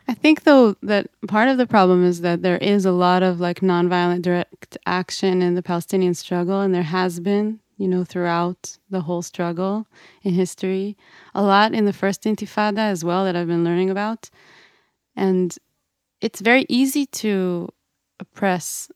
[0.07, 3.39] I think though that part of the problem is that there is a lot of
[3.39, 8.77] like nonviolent direct action in the Palestinian struggle, and there has been, you know, throughout
[8.89, 9.87] the whole struggle
[10.21, 10.95] in history.
[11.33, 14.29] A lot in the first Intifada as well that I've been learning about,
[15.15, 15.57] and
[16.21, 17.69] it's very easy to
[18.19, 18.89] oppress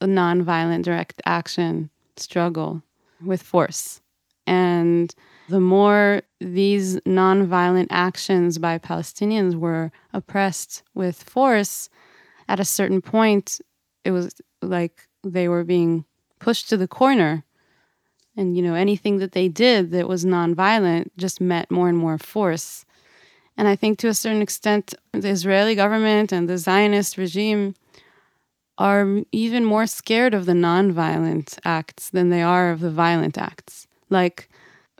[0.00, 2.82] the nonviolent direct action struggle
[3.24, 4.00] with force,
[4.46, 5.14] and
[5.48, 11.88] the more these nonviolent actions by Palestinians were oppressed with force,
[12.48, 13.60] at a certain point,
[14.04, 16.04] it was like they were being
[16.40, 17.44] pushed to the corner.
[18.36, 22.18] And, you know, anything that they did that was nonviolent just met more and more
[22.18, 22.84] force.
[23.56, 27.74] And I think to a certain extent, the Israeli government and the Zionist regime
[28.78, 33.86] are even more scared of the nonviolent acts than they are of the violent acts.
[34.10, 34.50] Like,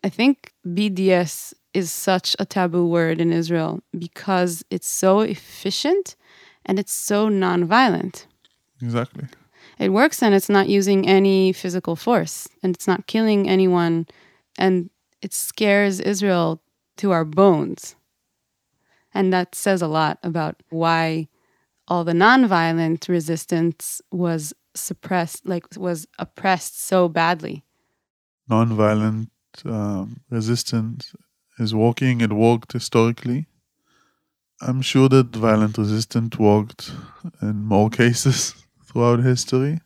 [0.03, 6.17] I think BDS is such a taboo word in Israel because it's so efficient
[6.65, 8.25] and it's so nonviolent.
[8.81, 9.27] Exactly.
[9.79, 14.07] It works and it's not using any physical force and it's not killing anyone
[14.59, 14.89] and
[15.21, 16.63] it scares Israel
[16.97, 17.95] to our bones.
[19.17, 21.29] And that says a lot about why
[21.89, 27.65] all the nonviolent resistance was suppressed, like was oppressed so badly.
[28.49, 29.31] non-violent
[29.65, 31.15] um, resistance
[31.59, 32.21] is working.
[32.21, 33.47] It worked historically.
[34.61, 36.93] I'm sure that violent resistance worked
[37.43, 38.55] in more cases
[38.87, 39.81] throughout history.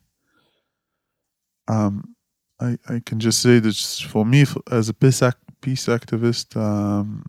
[1.69, 2.17] Um,
[2.61, 3.77] I I can just say that
[4.09, 7.25] for me, as a peace act, peace activist, um,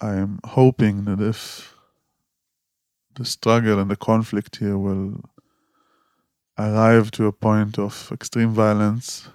[0.00, 1.74] I am hoping that if
[3.14, 5.20] the struggle and the conflict here will
[6.58, 9.28] arrive to a point of extreme violence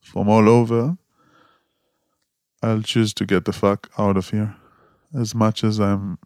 [0.00, 0.96] from all over,
[2.62, 4.54] I'll choose to get the fuck out of here.
[5.12, 6.18] As much as I'm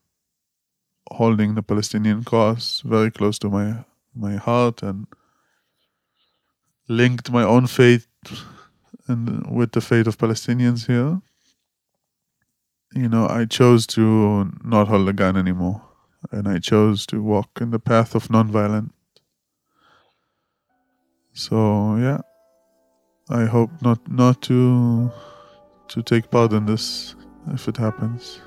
[1.11, 3.84] holding the Palestinian cause very close to my
[4.14, 5.07] my heart and
[6.88, 8.07] linked my own fate
[9.07, 11.22] and with the fate of Palestinians here,
[12.95, 15.82] you know, I chose to not hold a gun anymore.
[16.32, 18.91] And I chose to walk in the path of nonviolence.
[21.32, 22.20] So yeah.
[23.30, 25.12] I hope not not to
[25.89, 27.14] to take part in this
[27.53, 28.41] if it happens.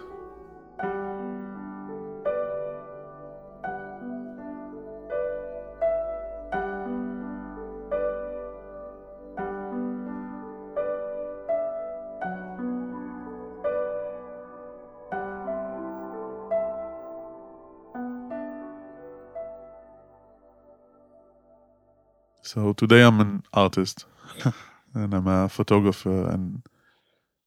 [22.54, 24.06] So today I'm an artist
[24.94, 26.62] and I'm a photographer and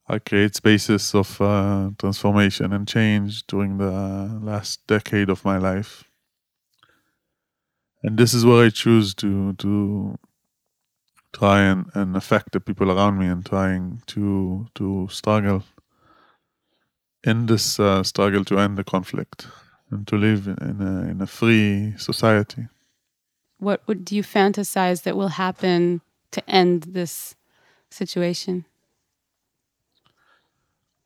[0.08, 6.04] I create spaces of uh, transformation and change during the last decade of my life.
[8.02, 10.18] And this is where I choose to to
[11.34, 15.64] try and, and affect the people around me and trying to to struggle
[17.24, 19.48] in this uh, struggle to end the conflict
[19.90, 22.68] and to live in, in a in a free society.
[23.64, 27.34] What would do you fantasize that will happen to end this
[27.90, 28.66] situation?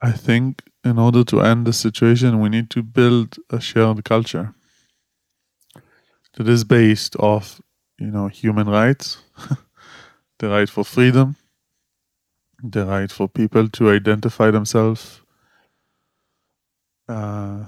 [0.02, 4.54] I think in order to end the situation, we need to build a shared culture
[6.34, 7.60] that is based off,
[7.98, 9.18] you know, human rights,
[10.38, 11.36] the right for freedom,
[12.62, 15.20] the right for people to identify themselves,
[17.08, 17.64] uh,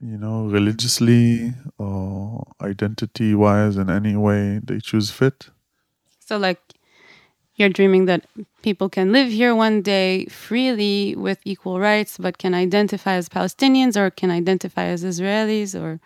[0.00, 5.50] you know, religiously or identity-wise in any way they choose fit.
[6.18, 6.60] So, like,
[7.56, 8.26] you're dreaming that
[8.62, 13.96] people can live here one day freely with equal rights, but can identify as Palestinians
[13.96, 16.00] or can identify as Israelis, or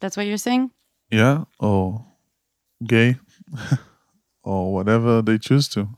[0.00, 0.70] that's what you're saying?
[1.10, 2.04] yeah, or
[2.84, 3.16] gay,
[4.42, 5.88] or whatever they choose to.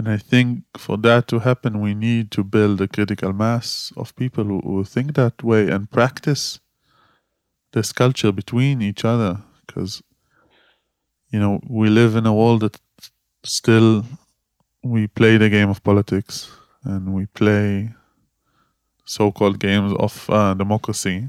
[0.00, 4.16] And I think for that to happen, we need to build a critical mass of
[4.16, 6.58] people who, who think that way and practice
[7.72, 9.42] this culture between each other.
[9.66, 10.02] Because,
[11.28, 12.80] you know, we live in a world that
[13.44, 14.06] still
[14.82, 16.50] we play the game of politics
[16.82, 17.90] and we play
[19.04, 21.28] so called games of uh, democracy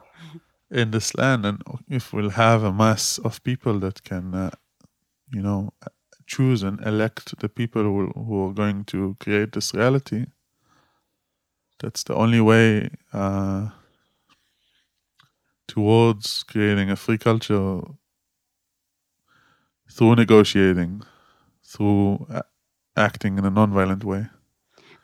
[0.70, 4.50] in this land, and if we'll have a mass of people that can, uh,
[5.34, 5.74] you know,
[6.30, 10.26] choose and elect the people who, who are going to create this reality,
[11.80, 13.70] that's the only way uh,
[15.66, 17.80] towards creating a free culture
[19.90, 21.02] through negotiating,
[21.64, 22.44] through a-
[22.96, 24.26] acting in a non-violent way.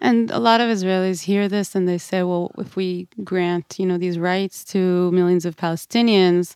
[0.01, 3.86] And a lot of Israelis hear this and they say, well, if we grant, you
[3.86, 6.55] know, these rights to millions of Palestinians,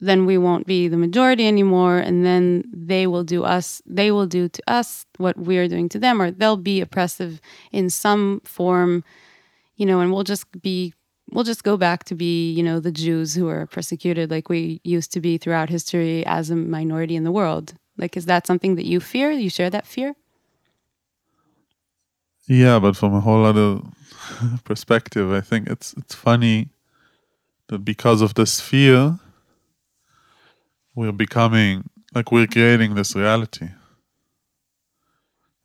[0.00, 4.26] then we won't be the majority anymore and then they will do us they will
[4.26, 7.40] do to us what we are doing to them or they'll be oppressive
[7.72, 9.04] in some form
[9.76, 10.92] you know and we'll just be
[11.32, 14.80] we'll just go back to be you know the jews who are persecuted like we
[14.84, 17.74] used to be throughout history as a minority in the world.
[17.96, 19.30] Like is that something that you fear?
[19.30, 20.14] You share that fear?
[22.46, 23.80] Yeah, but from a whole other
[24.64, 26.68] perspective, I think it's it's funny
[27.68, 29.18] that because of this fear,
[30.94, 33.68] we're becoming like we're creating this reality.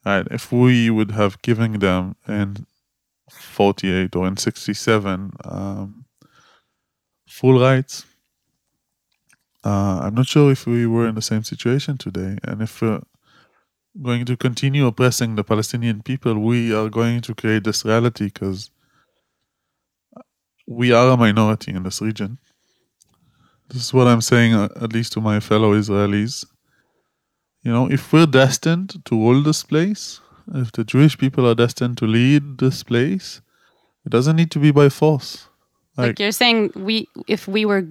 [0.05, 0.27] Right?
[0.31, 2.65] If we would have given them in
[3.29, 6.05] forty-eight or in sixty-seven um,
[7.27, 8.05] full rights,
[9.63, 12.81] uh, I'm not sure if we were in the same situation today, and if.
[12.81, 13.01] we're
[14.01, 18.69] going to continue oppressing the Palestinian people, we are going to create this reality because
[20.67, 22.37] we are a minority in this region.
[23.69, 26.45] This is what I'm saying, uh, at least to my fellow Israelis.
[27.63, 30.21] You know, if we're destined to rule this place,
[30.55, 33.41] if the Jewish people are destined to lead this place,
[34.05, 35.47] it doesn't need to be by force.
[35.97, 37.85] like, Like- you're saying we if we were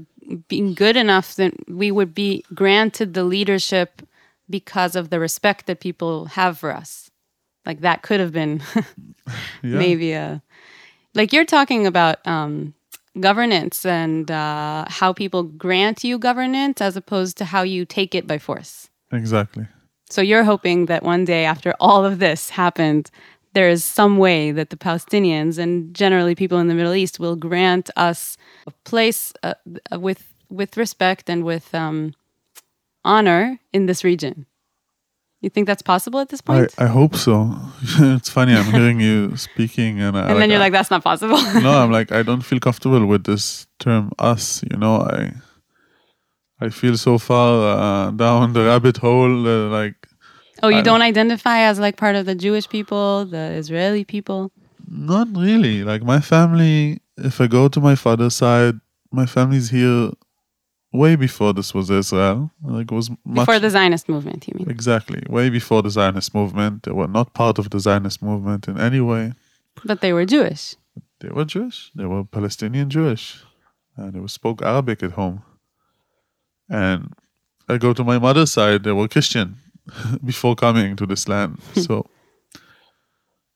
[0.49, 4.03] being good enough then we would be granted the leadership
[4.51, 7.11] because of the respect that people have for us
[7.65, 8.61] like that could have been
[9.63, 9.79] Yeah.
[9.79, 10.43] maybe a
[11.15, 12.75] like you're talking about um,
[13.21, 18.27] governance and uh, how people grant you governance as opposed to how you take it
[18.27, 19.67] by force Exactly.
[20.11, 23.11] so you're hoping that one day after all of this happened
[23.55, 27.37] there is some way that the palestinians and generally people in the middle east will
[27.37, 28.37] grant us
[28.67, 29.55] a place uh,
[29.93, 32.15] with with respect and with um,
[33.05, 34.47] honor in this region
[35.41, 37.55] you think that's possible at this point I hope so.
[38.17, 41.41] it's funny, I'm hearing you speaking and, I, and then you're like that's not possible
[41.67, 45.33] no, I'm like I don't feel comfortable with this term "us." You know, I
[46.61, 47.49] I feel so far
[47.79, 49.47] uh, down the rabbit hole.
[49.47, 49.95] Uh, like
[50.63, 54.51] Oh, you I- don't identify as like part of the Jewish people, the Israeli people?
[54.91, 55.85] not really.
[55.85, 58.75] Like my family, if I go to my father's side,
[59.13, 60.11] my family's here
[60.93, 62.51] way before this was Israel.
[62.63, 64.71] Like it was much Before the Zionist movement, you mean?
[64.71, 66.85] exactly way before the Zionist movement.
[66.85, 69.33] They were not part of the Zionist movement in any way.
[69.85, 70.77] But they were Jewish.
[71.21, 71.91] They were Jewish.
[71.95, 73.43] They were Palestinian Jewish.
[73.97, 75.43] And they spoke Arabic at home.
[76.71, 77.13] And
[77.69, 79.57] I go to my mother's side, they were Christian
[80.25, 81.61] before coming to this land.
[81.75, 82.07] so,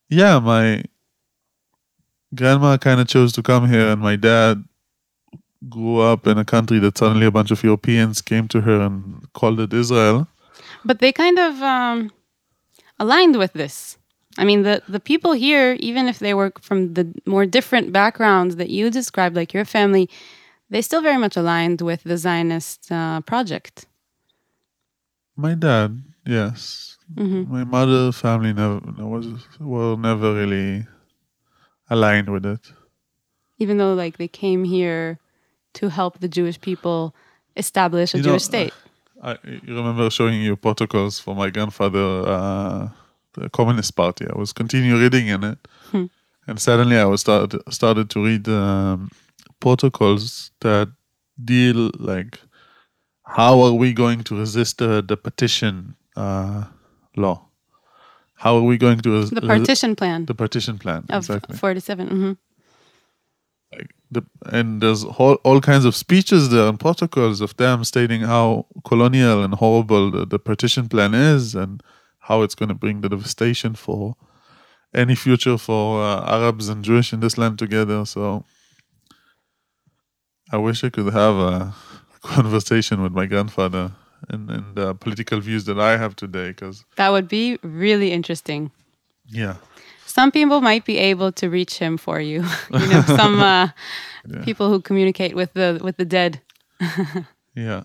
[0.09, 0.85] yeah, my
[2.35, 4.65] grandma kind of chose to come here, and my dad
[5.69, 9.33] grew up in a country that suddenly a bunch of Europeans came to her and
[9.33, 10.29] called it Israel.
[10.85, 12.11] But they kind of um,
[12.99, 13.97] aligned with this.
[14.39, 18.57] I mean, the, the people here, even if they were from the more different backgrounds
[18.57, 20.09] that you described, like your family,
[20.71, 23.87] they still very much aligned with the Zionist uh, project.
[25.37, 26.97] My dad, yes.
[27.17, 29.27] hmm My mother family never was
[29.61, 30.87] were never really
[31.91, 32.73] aligned with it.
[33.59, 35.19] Even though, like, they came here
[35.75, 37.15] to help the Jewish people
[37.57, 38.73] establish a You know, Jewish state.
[39.23, 42.89] I you remember showing you protocols for my grandfather, uh,
[43.35, 44.27] the Communist Party.
[44.29, 45.59] I was continue reading in it,
[45.91, 46.07] Hmm.
[46.47, 49.11] and suddenly I was started started to read um,
[49.61, 50.89] protocols that
[51.45, 52.41] deal like
[53.25, 56.65] how are we going to resist the, the petition uh,
[57.17, 57.47] law?
[58.35, 61.57] How are we going to res- The partition plan the partition plan of exactly?
[61.57, 62.07] 47.
[62.09, 62.33] hmm
[63.73, 68.23] like the and there's all, all kinds of speeches there and protocols of them stating
[68.23, 71.83] how colonial and horrible the, the partition plan is and
[72.21, 74.15] how it's going to bring the devastation for
[74.95, 78.05] any future for uh, Arabs and Jewish in this land together.
[78.05, 78.45] So
[80.51, 81.75] I wish I could have a
[82.23, 83.93] conversation with my grandfather
[84.29, 86.49] and, and the political views that I have today.
[86.49, 88.71] Because That would be really interesting.
[89.27, 89.57] yeah,
[90.13, 92.45] Some people might be able to reach him for you.
[92.81, 93.69] you know, some uh,
[94.35, 94.45] Yeah.
[94.45, 96.41] people who communicate with the with the dead.
[97.67, 97.83] yeah.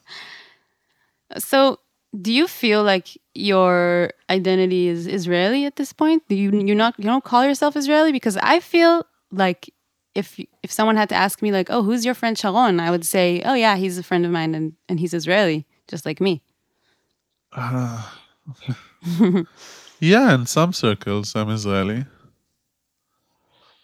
[1.37, 1.79] So,
[2.13, 6.21] do you feel like your identity is Israeli at this point?
[6.29, 8.11] Do you you not you don't call yourself Israeli?
[8.11, 8.93] Because I feel
[9.31, 9.61] like
[10.13, 10.27] if
[10.63, 13.41] if someone had to ask me like, "Oh, who's your friend Sharon?" I would say,
[13.49, 15.59] "Oh yeah, he's a friend of mine and and he's Israeli,
[15.91, 16.33] just like me."
[17.53, 18.03] Uh,
[19.99, 22.05] yeah, in some circles, I'm Israeli.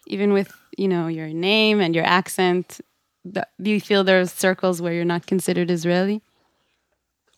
[0.06, 2.80] Even with you know your name and your accent,
[3.30, 6.22] do you feel there's circles where you're not considered Israeli?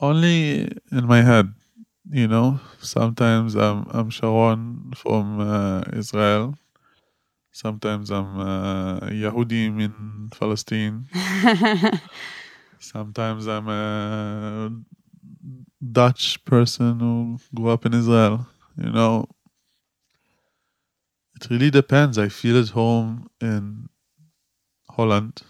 [0.00, 1.54] Only in my head,
[2.10, 2.60] you know.
[2.80, 6.58] Sometimes I'm I'm Sharon from uh, Israel.
[7.52, 11.06] Sometimes I'm uh, Yahudim in Palestine.
[12.78, 14.70] Sometimes I'm a
[15.80, 18.46] Dutch person who grew up in Israel.
[18.76, 19.26] You know,
[21.36, 22.18] it really depends.
[22.18, 23.88] I feel at home in
[24.90, 25.42] Holland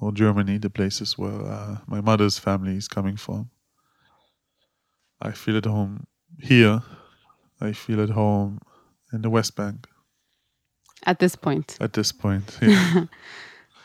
[0.00, 3.50] or Germany, the places where uh, my mother's family is coming from.
[5.20, 6.06] I feel at home
[6.40, 6.82] here.
[7.60, 8.60] I feel at home
[9.12, 9.86] in the West Bank.
[11.04, 11.76] At this point.
[11.80, 13.04] At this point, yeah.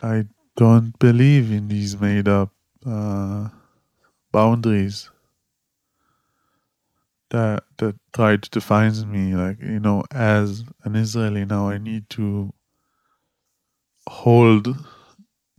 [0.03, 0.25] I
[0.57, 2.51] don't believe in these made up
[2.85, 3.49] uh,
[4.31, 5.09] boundaries
[7.31, 9.35] that that try to define me.
[9.35, 12.53] Like you know, as an Israeli now, I need to
[14.07, 14.67] hold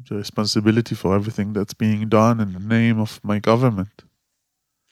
[0.08, 4.04] the responsibility for everything that's being done in the name of my government.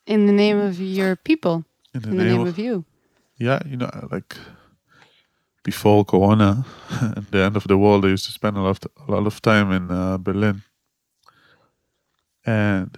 [0.06, 1.64] In the name of your people.
[1.94, 2.84] In the, In the name of you.
[3.38, 4.36] yeah, you know, like
[5.62, 9.08] before Corona and the end of the world, I used to spend a lot of,
[9.08, 10.62] a lot of time in uh, Berlin,
[12.46, 12.96] and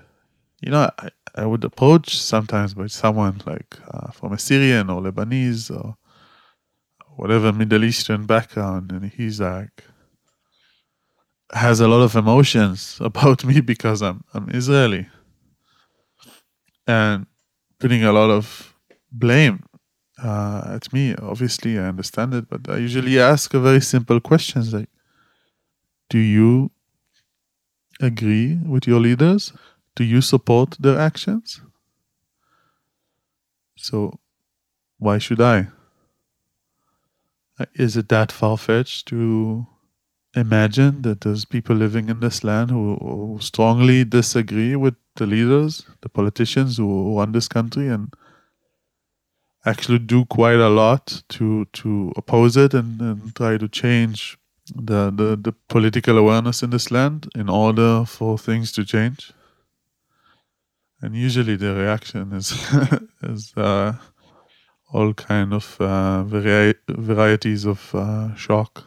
[0.63, 5.03] you know, I, I would approach sometimes by someone like uh, from a Syrian or
[5.03, 5.97] Lebanese or
[7.17, 9.85] whatever Middle Eastern background, and he's like
[11.53, 15.09] has a lot of emotions about me because I'm I'm Israeli,
[16.87, 17.27] and
[17.81, 18.75] putting a lot of
[19.11, 19.65] blame
[20.23, 21.15] uh, at me.
[21.17, 24.89] Obviously, I understand it, but I usually ask a very simple questions like,
[26.09, 26.71] "Do you
[28.01, 29.53] agree with your leaders?
[29.95, 31.61] Do you support their actions?
[33.77, 34.21] So,
[34.99, 35.69] why should I?
[37.59, 39.67] Uh, Is it that far fetched to
[40.35, 45.85] imagine that there's people living in this land who, who strongly disagree with the leaders,
[46.01, 48.15] the politicians who, run this country, and
[49.67, 54.39] actually do quite a lot to to oppose it and, and try to change
[54.75, 59.33] the, the the political awareness in this land in order for things to change.
[61.03, 62.53] And usually the reaction is
[63.23, 63.95] is uh,
[64.93, 68.85] all kind of uh, vari- varieties of uh, shock.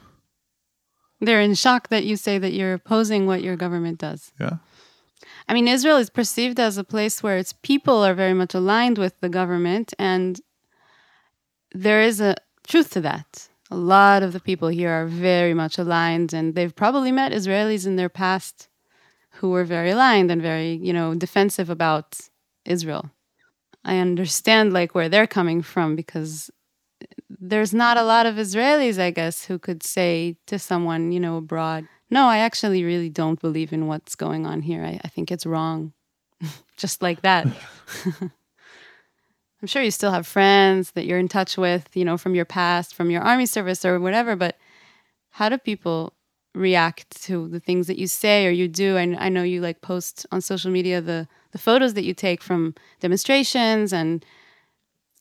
[1.19, 4.31] They're in shock that you say that you're opposing what your government does.
[4.39, 4.57] Yeah.
[5.47, 8.97] I mean, Israel is perceived as a place where its people are very much aligned
[8.97, 10.39] with the government, and
[11.73, 12.35] there is a
[12.65, 13.49] truth to that.
[13.71, 17.85] A lot of the people here are very much aligned, and they've probably met Israelis
[17.85, 18.69] in their past
[19.35, 22.19] who were very aligned and very, you know, defensive about
[22.65, 23.11] Israel.
[23.83, 26.49] I understand like where they're coming from because
[27.29, 31.37] there's not a lot of Israelis, I guess, who could say to someone, you know,
[31.37, 34.83] abroad, no, I actually really don't believe in what's going on here.
[34.83, 35.93] I, I think it's wrong.
[36.77, 37.47] Just like that.
[39.61, 42.45] I'm sure you still have friends that you're in touch with, you know, from your
[42.45, 44.57] past, from your army service or whatever, but
[45.31, 46.13] how do people
[46.55, 48.97] react to the things that you say or you do?
[48.97, 52.41] I, I know you like post on social media the, the photos that you take
[52.41, 54.25] from demonstrations and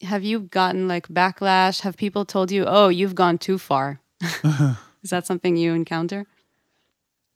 [0.03, 1.81] have you gotten like backlash?
[1.81, 4.01] Have people told you, "Oh, you've gone too far"?
[5.03, 6.27] Is that something you encounter?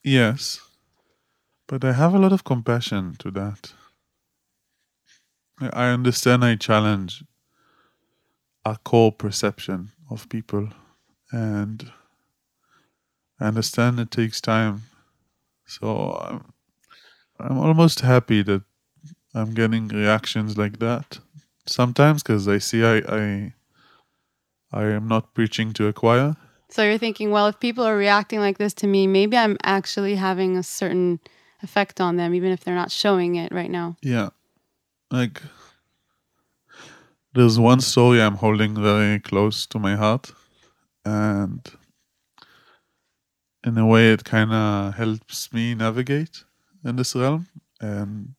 [0.04, 0.60] Yes.
[1.66, 3.72] But I have a lot of compassion to that.
[5.60, 7.24] I I understand I challenge
[8.64, 10.68] a core perception of people
[11.32, 11.92] and
[13.40, 14.82] I understand it takes time.
[15.66, 16.52] So I'm,
[17.38, 18.62] I'm almost happy that
[19.34, 21.18] I'm getting reactions like that
[21.66, 23.54] sometimes because I see I, I
[24.72, 26.36] I am not preaching to a choir.
[26.70, 30.16] So you're thinking, well, if people are reacting like this to me, maybe I'm actually
[30.16, 31.20] having a certain
[31.62, 33.96] effect on them, even if they're not showing it right now.
[34.02, 34.30] Yeah.
[35.10, 35.42] Like
[37.34, 40.32] there's one story I'm holding very close to my heart
[41.04, 41.60] and
[43.64, 46.44] in a way it kind of helps me navigate
[46.84, 47.46] in this realm
[47.80, 48.34] and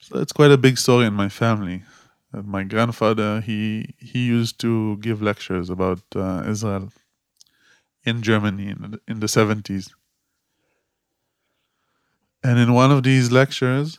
[0.00, 1.84] so it's quite a big story in my family.
[2.32, 6.90] Uh, my grandfather he he used to give lectures about uh, Israel
[8.04, 9.90] in Germany in the, in the 70s.
[12.42, 13.98] And in one of these lectures,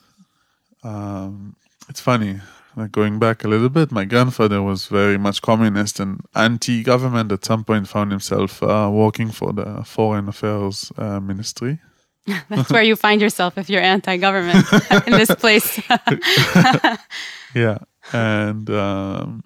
[0.84, 1.56] um,
[1.90, 2.40] it's funny.
[2.76, 7.32] Like going back a little bit, my grandfather was very much communist and anti-government.
[7.32, 11.80] At some point, found himself uh, working for the Foreign Affairs uh, Ministry.
[12.50, 14.66] That's where you find yourself if you're anti-government
[15.08, 15.82] in this place.
[17.56, 17.80] yeah,
[18.14, 19.44] and um,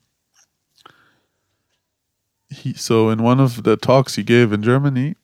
[2.49, 5.15] he so in one of the talks he gave in Germany,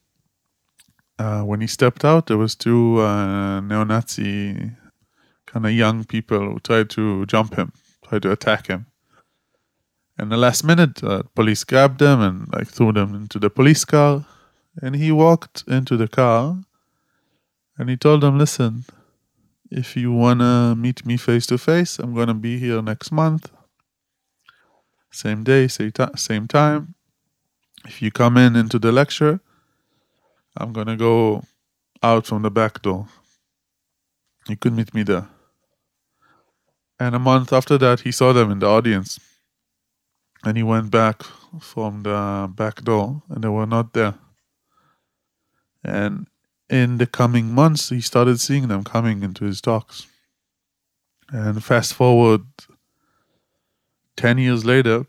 [1.20, 4.72] uh, when he stepped out, there was two uh, neo-Nazi
[5.46, 7.74] kind of young people who tried to jump him,
[8.12, 8.88] tried to attack him.
[10.18, 13.86] And the last minute, uh, police grabbed them and like threw them into the police
[13.86, 14.26] car.
[14.82, 16.64] And he walked into the car,
[17.78, 18.86] and he told them, "Listen,
[19.70, 23.52] if you wanna meet me face to face, I'm gonna be here next month.
[25.12, 26.96] Same day, same, same time.
[27.86, 29.40] If you come in into the lecture,
[30.56, 31.44] I'm gonna go
[32.02, 33.08] out from the back door.
[34.48, 35.28] You could meet me there."
[37.02, 39.20] And a month after that, he saw them in the audience.
[40.44, 41.24] And he went back
[41.60, 44.14] from the back door, and they were not there.
[45.84, 46.28] And
[46.70, 50.06] in the coming months, he started seeing them coming into his talks.
[51.32, 52.44] And fast forward
[54.18, 55.06] 10 years later,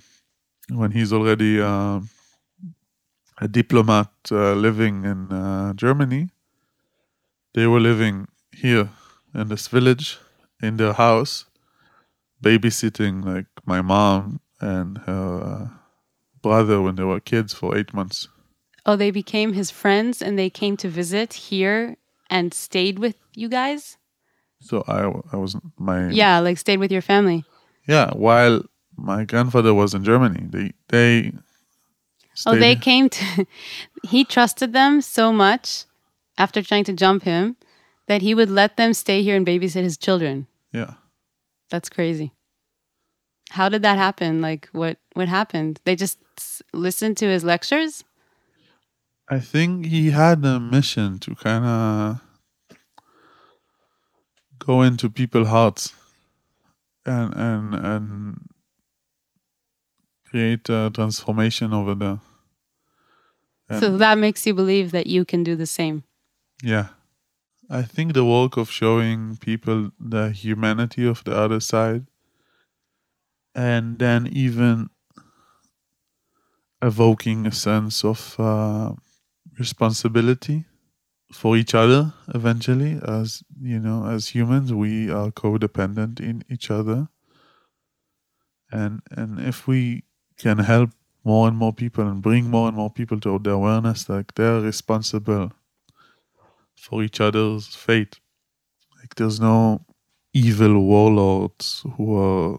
[0.71, 2.01] when he's already uh,
[3.37, 6.31] a diplomat uh, living in uh, Germany,
[7.53, 8.89] they were living here
[9.35, 10.19] in this village
[10.63, 11.45] in their house
[12.43, 15.69] babysitting like my mom and her uh,
[16.43, 18.29] brother when they were kids for eight months.
[18.85, 21.97] oh, they became his friends and they came to visit here
[22.29, 23.97] and stayed with you guys?
[24.61, 25.01] So I,
[25.33, 27.45] I was my Yeah, like stayed with your family.
[27.87, 28.11] yeah.
[28.15, 28.63] While
[28.97, 31.33] my grandfather was in Germany, they they
[32.47, 33.47] Oh, they came to.
[34.03, 35.85] he trusted them so much
[36.39, 37.57] after trying to jump him
[38.07, 40.47] that he would let them stay here and babysit his children.
[40.73, 40.95] yeah.
[41.73, 42.33] That's crazy.
[43.49, 44.43] How did that happen?
[44.43, 45.81] Like, what what happened?
[45.85, 46.19] They just
[46.75, 48.05] listened to his lectures.
[49.31, 52.21] I think he had a mission to kind of
[54.59, 55.95] go into people's hearts
[57.07, 58.49] and and and
[60.29, 62.21] create a transformation over there.
[63.81, 66.05] so that makes you believe that you can do the same.
[66.63, 66.89] Yeah.
[67.73, 72.07] I think the work of showing people the humanity of the other side
[73.55, 74.91] and then even
[76.83, 78.93] evoking a sense of uh,
[79.59, 80.67] responsibility
[81.33, 87.09] for each other eventually as you know as humans we are codependent in each other.
[88.71, 90.05] And and if we
[90.37, 90.91] can help
[91.25, 94.61] more and more people and bring more and more people to the awareness like they're
[94.61, 95.53] responsible
[96.83, 98.19] for each other's fate.
[98.99, 99.87] Like there's no
[100.35, 102.59] evil warlords who are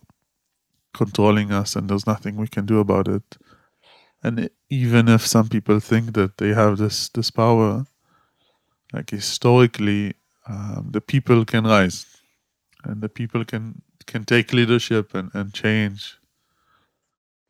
[0.94, 3.38] controlling us, and there's nothing we can do about it.
[4.24, 7.86] And even if some people think that they have this this power,
[8.94, 10.16] like historically,
[10.48, 12.06] um, the people can rise,
[12.86, 16.18] and the people can can take leadership and, and change.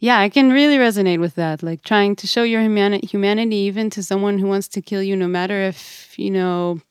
[0.04, 1.64] Yeah, I can really resonate with that.
[1.64, 5.16] Like trying to show your humani- humanity even to someone who wants to kill you,
[5.16, 6.82] no matter if, you know,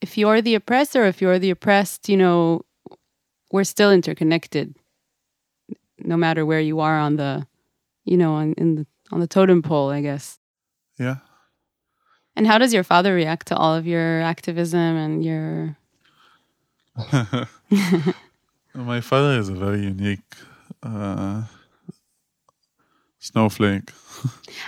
[0.00, 2.62] if you're the oppressor, if you're the oppressed, you know,
[3.50, 4.74] we're still interconnected.
[5.98, 7.46] No matter where you are on the,
[8.06, 10.38] you know, on in the on the totem pole, I guess.
[10.98, 11.16] Yeah.
[12.34, 15.76] And how does your father react to all of your activism and your
[18.74, 20.20] My father is a very unique
[20.82, 21.42] uh,
[23.22, 23.90] snowflake.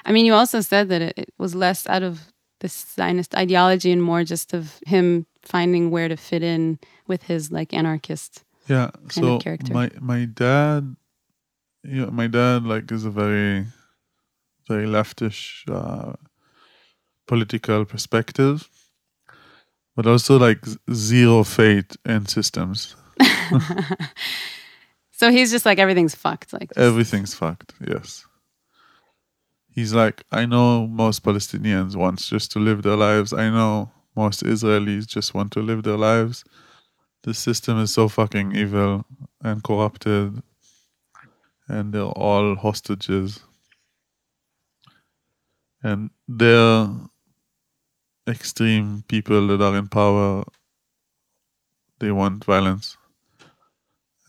[0.07, 3.93] I mean, you also said that it, it was less out of the Zionist ideology
[3.93, 8.45] and more just of him finding where to fit in with his like anarchist.
[8.69, 8.91] Yeah.
[9.11, 9.75] so character.
[9.75, 10.97] my my dad,
[11.83, 13.67] yeah, my dad like is a very,
[14.69, 16.15] very leftish uh,
[17.27, 18.69] political perspective,
[19.97, 22.97] but also like zero faith in systems.
[25.17, 26.53] So he's just like everything's fucked.
[26.53, 27.73] Like just- Everything's fucked.
[27.87, 28.27] Yes.
[29.75, 33.33] He's like, I know most Palestinians want just to live their lives.
[33.33, 36.45] I know most Israelis just want to live their lives.
[37.25, 39.05] The system is so fucking evil
[39.43, 40.43] and corrupted,
[41.69, 43.41] and they're all hostages.
[45.83, 46.89] And they're
[48.29, 50.45] extreme people that are in power.
[51.99, 52.97] They want violence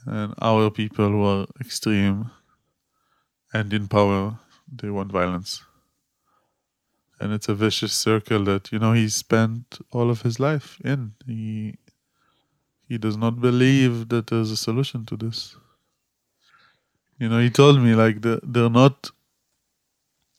[0.06, 2.30] and our people who are extreme
[3.54, 4.40] and in power
[4.72, 5.64] they want violence
[7.20, 11.14] and it's a vicious circle that you know he spent all of his life in
[11.26, 11.76] he
[12.88, 15.56] he does not believe that there's a solution to this
[17.18, 19.12] You know, he told me like the, they're not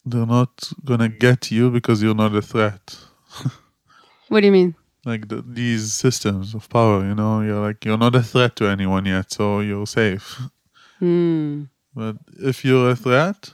[0.05, 2.97] they're not gonna get you because you're not a threat.
[4.28, 4.74] What do you mean?
[5.07, 8.66] like the, these systems of power, you know, you're like you're not a threat to
[8.66, 10.40] anyone yet, so you're safe.
[10.98, 11.65] Hmm.
[11.94, 13.53] But if you're a threat,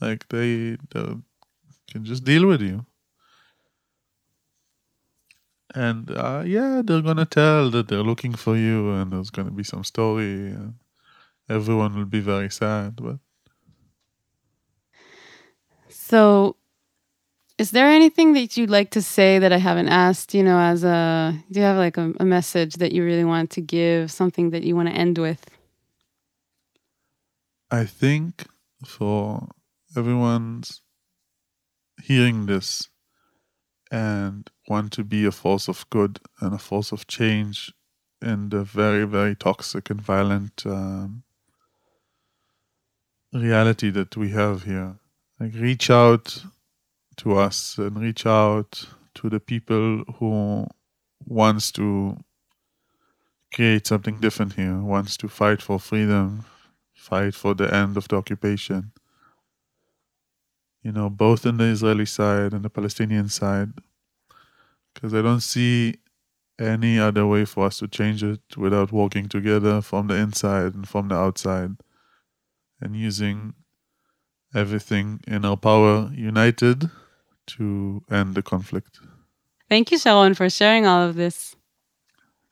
[0.00, 1.16] like they, they
[1.90, 2.86] can just deal with you.
[5.74, 9.64] And uh, yeah, they're gonna tell that they're looking for you, and there's gonna be
[9.64, 10.52] some story.
[10.52, 10.74] And
[11.48, 13.18] everyone will be very sad, but
[15.88, 16.56] So,
[17.56, 20.34] is there anything that you'd like to say that I haven't asked?
[20.34, 23.50] You know, as a, do you have like a, a message that you really want
[23.52, 25.44] to give, something that you want to end with?
[27.70, 28.46] I think
[28.84, 29.48] for
[29.96, 30.82] everyone's
[32.02, 32.88] hearing this
[33.90, 37.72] and want to be a force of good and a force of change
[38.20, 41.22] in the very, very toxic and violent um,
[43.32, 44.96] reality that we have here.
[45.38, 46.44] Like, reach out
[47.16, 50.66] to us and reach out to the people who
[51.26, 52.16] wants to
[53.52, 56.44] create something different here, wants to fight for freedom,
[56.94, 58.92] fight for the end of the occupation.
[60.84, 63.72] You know, both in the Israeli side and the Palestinian side.
[64.92, 65.96] Because I don't see
[66.58, 70.88] any other way for us to change it without working together from the inside and
[70.88, 71.72] from the outside
[72.80, 73.54] and using
[74.54, 76.90] everything in our power united
[77.46, 79.00] to end the conflict.
[79.68, 81.56] Thank you, Sharon, for sharing all of this.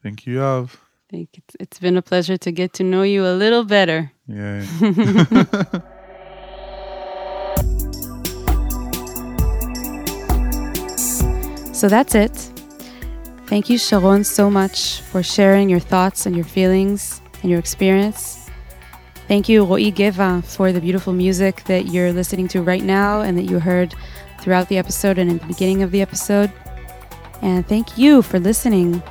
[0.03, 0.71] Thank you, Yav.
[1.13, 4.11] It's, it's been a pleasure to get to know you a little better.
[4.27, 4.65] Yeah.
[11.83, 12.31] So that's it.
[13.47, 18.49] Thank you, Sharon, so much for sharing your thoughts and your feelings and your experience.
[19.27, 23.37] Thank you, Ro'i Geva, for the beautiful music that you're listening to right now and
[23.37, 23.97] that you heard
[24.41, 26.53] throughout the episode and in the beginning of the episode.
[27.43, 29.03] And thank you for listening